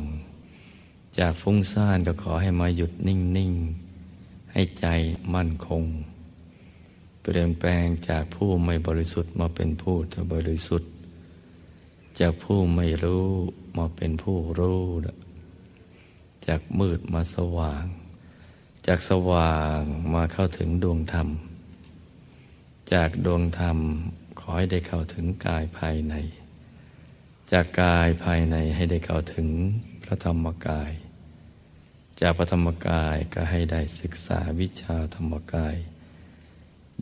[1.20, 3.52] จากฟุ้งซ่านก็ขอให้มาหยุดนิ่ง
[4.02, 4.86] ๆ ให้ใจ
[5.34, 5.84] มั่นคง
[7.28, 10.92] เปลี่ยนแปลงจากผู้ไม่บริสุทธิ์มาเป็นผู้จะบริสุทธิ์
[12.20, 13.28] จากผู้ไม่รู้
[13.78, 14.82] มาเป็นผู้รู้
[16.48, 17.86] จากมืดมาสว่าง
[18.88, 19.80] จากสว่าง
[20.14, 21.30] มาเข้าถึงดวงธรรม
[22.94, 23.78] จากดวงธรรม
[24.40, 26.16] ขอให้ได้เข้าถึงกายภายใน
[27.52, 29.48] จากกายภายในให้ได้เข้าถึง
[30.04, 30.92] พระธรรมกาย
[32.20, 35.76] จากพระธรรมกายก็ให้ได้ศึกษาวิชาธรรมกาย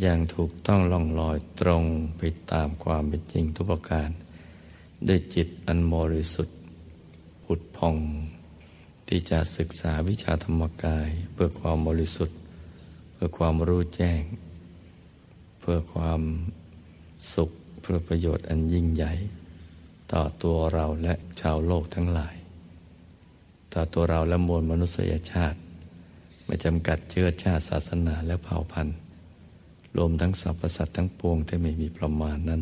[0.02, 1.84] อย่างถูกต้องล่องลอยตรง
[2.18, 2.22] ไป
[2.52, 4.10] ตามความเป็นจริงทุกประการ
[5.08, 6.58] ด้วยจิตอันบริสุทธิ์
[7.44, 7.96] ผุดพอง
[9.08, 12.38] ที่จะศึกษาวิชาธรรมกาย เพื่อความบริสุทธิ์
[13.14, 14.22] เพื่อความรู้แจ้ง
[15.60, 16.22] เพื่อความ
[17.34, 19.14] สุขเพื่อประโยชน์อันยิ่งใหญ่
[20.12, 22.36] ต่อตัวเราและชาวโลกทั้งหลาย
[23.74, 25.60] ต่อตัวเราและมวลมนุษยชาติ
[26.46, 29.03] ไม่จำกัดเชื้อชาติศาสนาและเผ่าพันธุ์
[29.98, 32.62] รวมทั้งสรรพสัตว์ทั้งปวงที่ไม่มีประมาณนั้น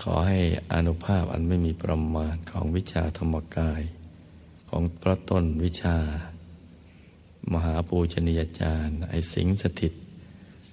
[0.00, 0.40] ขอให้
[0.72, 3.82] อนุภาพอันไม่มีประมาณของวิชาธรรมกาย
[4.68, 5.96] ของพระตนวิชา
[7.52, 9.92] มหาปูชนียาจารย์ไอสิงสถิต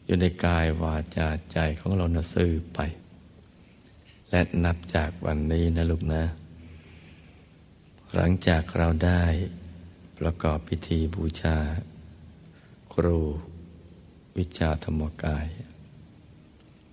[0.05, 2.79] อยู่ในกายวาจาใจของเรานะซื่อไป
[4.29, 6.23] และนับจากวันนี้นะลูกนะ
[8.15, 9.23] หลังจากเราได้
[10.19, 11.57] ประกอบพิธีบูชา
[12.93, 13.19] ครู
[14.37, 15.47] วิชาธรรมกาย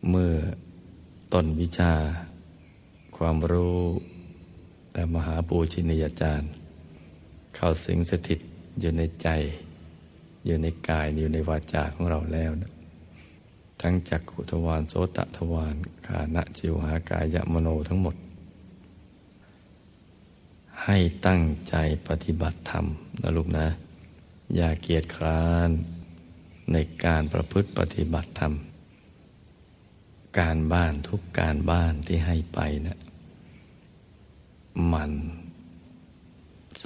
[0.09, 0.33] เมื่อ
[1.33, 1.95] ต้นวิชา
[3.17, 3.81] ความรู้
[4.93, 6.51] และมหาปูชินียาจารย์
[7.55, 8.41] เข้าสิงสถิต
[8.81, 9.29] อยู่ในใจ
[10.47, 12.73] อยู่ในกายอยู่ในวาจาของเราแล้วนะ
[13.81, 15.77] ทั้งจักขุทวารโสตทวาร
[16.07, 18.17] ขานะจิวหากายมโนทั้งหมด
[20.85, 20.97] ให้
[21.27, 21.75] ตั้งใจ
[22.09, 22.87] ปฏิบัติธรรม
[23.23, 23.67] นะลูกนะ
[24.57, 25.71] อย่าเกียจคร้าน
[26.73, 28.53] ในการประพฤติปฏิบัติธรรม
[30.39, 32.99] การบ้านทุกการบ้านที่ให้ไปนะ
[34.93, 35.13] มัน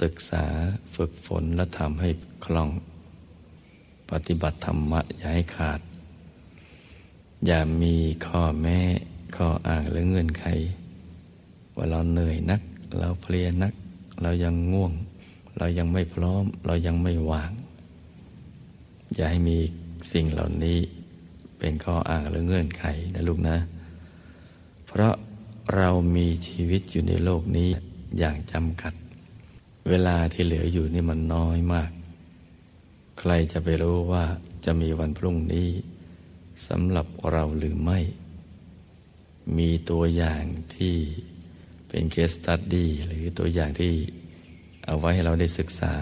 [0.01, 0.45] ศึกษา
[0.95, 2.09] ฝึกฝนและทำให้
[2.45, 2.69] คล่อง
[4.11, 5.79] ปฏิบัติธรรมะอย่าให้ขาด
[7.45, 7.95] อย่ามี
[8.27, 8.79] ข้อแม้
[9.35, 10.45] ข้ออ้างหรือเงื่อนไข
[11.75, 12.61] ว่าเราเหนื่อยนัก
[12.97, 13.73] เราเพลียนัก
[14.21, 14.93] เรายังง่วง
[15.57, 17.51] เรายังไม่พร้อม เรายังไม่ว่าง
[19.13, 19.57] อย่าให้มี
[20.11, 20.79] สิ่งเหล่านี้
[21.59, 22.85] เป็นข้ออ้างหรือเงื่อนไข
[23.15, 23.57] นะลูกนะ
[24.87, 25.13] เพราะ
[25.75, 27.69] เรามีชีวิตอยู่ในโลกนี้
[28.17, 28.93] อย่างจำกัด
[29.89, 31.91] เวลาที่เหลืออยู่นี่มันน้อยมาก
[33.19, 34.25] ใครจะไปรู้ว่า
[34.65, 35.69] จะมีวันพรุ่งนี้
[36.67, 37.99] สำหรับเราหรือไม่
[39.57, 40.43] มีตัวอย่าง
[40.75, 40.95] ที่
[41.87, 43.93] เป็นเคสตัดดี้หรือตัวอย่างที่
[44.85, 45.93] เอาไว้ให้เราได้ศึกษา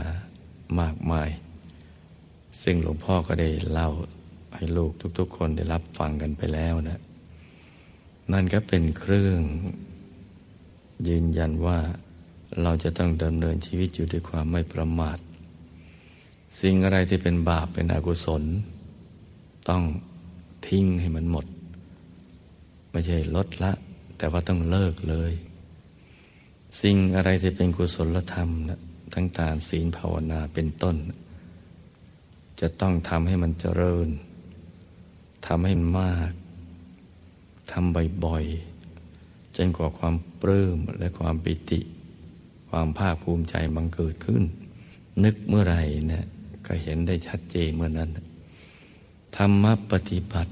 [0.80, 1.30] มากมาย
[2.64, 3.90] ซึ่งหลวงพ่อก็ได้เล่า
[4.64, 7.00] ให้ลูกทุก ๆ คนได้รับฟังกันไปแล้วนะ
[8.32, 9.40] นั่นก็เป็นเครื่อง
[11.08, 11.80] ยืนยันว่า
[12.62, 15.18] เราจะต้องดำเนินชีวิตอยู่ด้วยความไม่ประมาท
[16.62, 18.44] สิ่งอะไรที่เป็นบาปเป็นอกุศล
[19.70, 19.84] ต้อง
[20.68, 21.46] ทิ้งให้มันหมด
[22.92, 23.72] ไม่ใช่ลดละ
[24.18, 25.32] แต่ว่าต้องเลิกเลย
[26.82, 28.80] สิ่งอะไรที่เป็นกุศลธรรมนะ
[29.14, 30.98] ทั้งตานศีลภาวนาเป็นต้น
[32.60, 34.10] จะต้องทำให้มันเจริญ
[35.46, 36.32] ทำให้มาก
[37.72, 41.82] ทำบ่อยๆ จนกว่าความปลื้มและความปิติ
[42.70, 44.44] ความภาคภูมิใจบังเกิดขึ้น
[45.24, 46.26] นึกเมื่อไหร่เนี่ย
[46.66, 48.10] ก็เห็นได้ชัดเจนเมื่อนั้น
[49.38, 50.52] ธรรมปฏิบัติ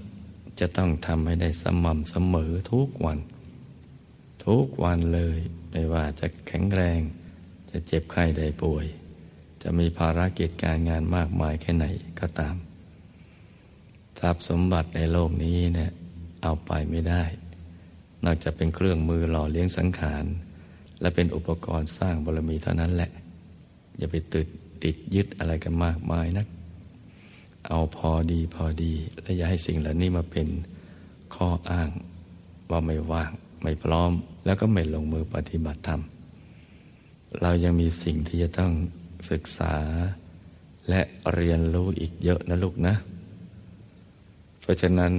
[0.60, 3.20] จะต้องทำให้ได้สม่ำเสมอทุกวัน
[4.46, 5.39] ทุกวันเลย
[5.72, 7.00] ไม่ว่าจะแข็งแรง
[7.70, 8.86] จะเจ็บไข้ได้ป่วย
[9.62, 11.86] จะมีภารกิจการงานมากมายแค่ไหน
[12.20, 12.56] ก็ตาม
[14.22, 15.91] ทรัพย์สมบัติในโลกนี้เนี่ย
[16.43, 17.24] เอาไปไม่ได้
[18.26, 20.26] นอกจากเป็นเครื่องมือหล่อเลี้ยงสังขาร
[21.01, 23.11] และเป็นอุปกรณ์สร้างบารมีเท่านั้นแหละ
[23.97, 24.47] อย่าไปติด
[24.84, 26.47] ติดยึดอะไรกันมากมายนัก
[27.67, 30.47] เอาพอดีพอดี และอย่าให้สิ่งเหล่านี้มาเป็น
[31.36, 31.89] ข้ออ้าง
[32.69, 33.32] ว่าไม่ว่าง
[33.63, 34.11] ไม่พร้อม
[34.45, 36.01] แล้วก็ไม่ลงมือปฏิบัติธรรม
[37.41, 38.72] เรายังมีสิ่งที่จะต้อง
[39.32, 39.76] ศึกษา
[40.89, 41.01] และ
[41.34, 42.95] เรียนรู้อีกเยอะนะลูกนะ
[44.72, 45.13] ราะฉะนั้น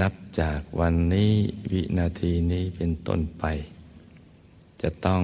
[0.00, 1.32] นับจากวันนี้
[1.72, 3.44] วินาทีนี้เป็นต้นไป
[4.82, 5.22] จะต้อง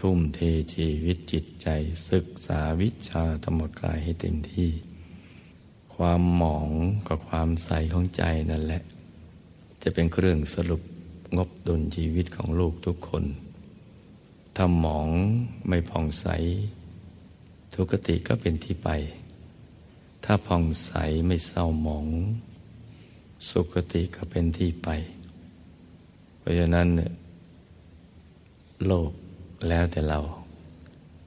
[0.00, 0.40] ทุ่มเท
[0.74, 1.68] ชีวิตจิตใจ
[2.10, 4.70] ศึกษาวิชาธรรมกายให้เต็มที่
[5.94, 6.70] ความหมอง
[7.08, 8.82] กับความใสของใจนั่นแหละ
[9.82, 10.82] จะเป็นเครื่องสรุป
[11.36, 13.24] งบดุลชีวิตของลูกทุกคน
[14.56, 15.08] ถ้าหมอง
[15.68, 16.26] ไม่ผ่องใส
[17.74, 18.90] ทุกติก็เป็นที่ไป
[20.28, 20.90] ถ้าผ่องใส
[21.26, 22.06] ไม่เศร้าหมอง
[23.50, 24.88] สุขติก็เป็นที่ไป
[26.38, 26.88] เพราะฉะนั้น
[28.86, 29.10] โลก
[29.68, 30.18] แล้วแต่เรา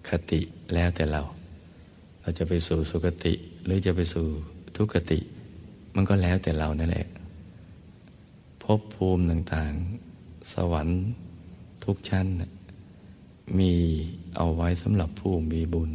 [0.10, 0.39] คติ
[0.74, 1.22] แล้วแต่เรา
[2.22, 3.34] เราจะไปสู่สุคติ
[3.66, 4.26] หรือจะไปสู่
[4.76, 5.20] ทุกติ
[5.95, 7.08] มันก็แล้วแต่เรานั่นแหละ
[8.64, 11.00] ภพภูมิต่างๆ สวรรค์
[11.84, 12.26] ทุกชั้น
[13.60, 13.74] มี
[14.36, 15.89] เอาไว้สำหรับผู้มีบุญ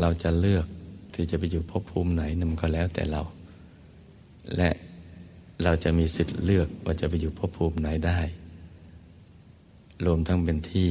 [0.00, 0.66] เราจะเลือก
[1.14, 3.22] ที่จะไปอยู่ภพภูมิไหนนั่นก็แล้วแต่เรา
[4.56, 4.70] และ
[5.62, 8.18] เราจะมีสิทธิ์เลือกว่าจะไปอยู่ภพภูมิไหนได้
[10.06, 10.90] รวมทั้งเป็นที่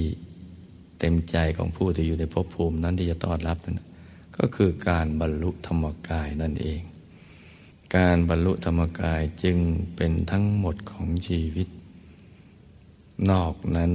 [0.99, 3.79] เต็มใจของผู้ที่อยู่ในภพภูมินั้นที่จะต้อนรับนั้น
[4.37, 6.81] ก็คือการบรรลุธรรมกายนั่นเอง
[7.95, 9.57] การบรรลุธรรมกายจึง
[9.95, 11.67] เป็นทั้งหมดของชีวิต
[13.29, 13.91] นอกนั้น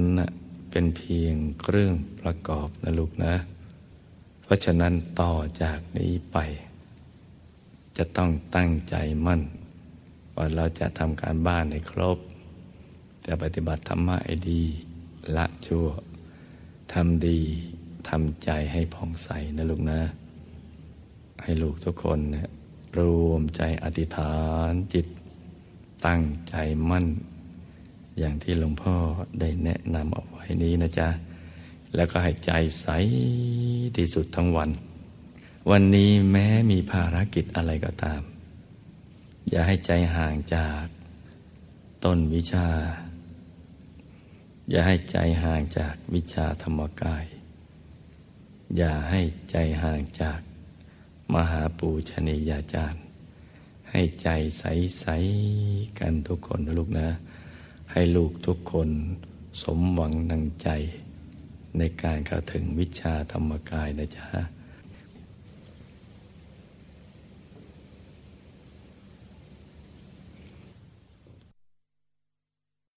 [0.71, 3.33] เป็นเพียงเครื่องประกอบนะลูกนะ
[4.47, 6.37] เพราะฉะนั้นต่อจากนี้ไป
[7.97, 8.95] จะต้องตั้งใจ
[9.25, 9.41] มั่น
[10.35, 12.17] ว่าเราจะทำการบ้านให้ครบ
[13.27, 14.63] จะปฏิบัติธรรมะให้ดี
[15.35, 15.87] ละชั่ว
[16.93, 17.39] ทำดี
[18.09, 20.01] ทำใจให้ผ่องใสนะลูกนะ
[21.43, 22.51] ให้ลูกทุกคนนะ
[22.97, 24.35] รวมใจอธิษฐา
[24.69, 25.05] นจิต
[26.05, 26.55] ตั้งใจ
[26.89, 27.05] มั่น
[28.19, 28.95] อย่างที่หลวงพ่อ
[29.39, 31.09] ได้แนะนำเอาไว้นี้นะจ๊ะ
[31.97, 32.87] แล้วก็ให้ใจใส
[33.95, 34.69] ที่สุดทั้งวัน
[35.69, 38.21] วันนี้แม้มีภารกิจอะไรก็ตาม
[39.49, 40.85] อย่าให้ใจห่างจาก
[42.03, 42.67] ต้นวิชา
[44.69, 47.25] อย่าให้ใจห่างจากวิชาธรรมกาย
[48.77, 49.21] อย่าให้
[49.51, 50.39] ใจห่างจาก
[51.33, 53.01] มหาปูชนียาจารย์
[53.91, 54.29] ให้ใจ
[54.59, 57.07] ใสๆกันทุกคนนะลูกนะ
[57.91, 58.89] ให้ลูกทุกคน
[59.61, 60.69] สมหวังนังใจ
[61.77, 64.27] ในการเข้าถึงวิชาธรรมกายนะจ๊ะ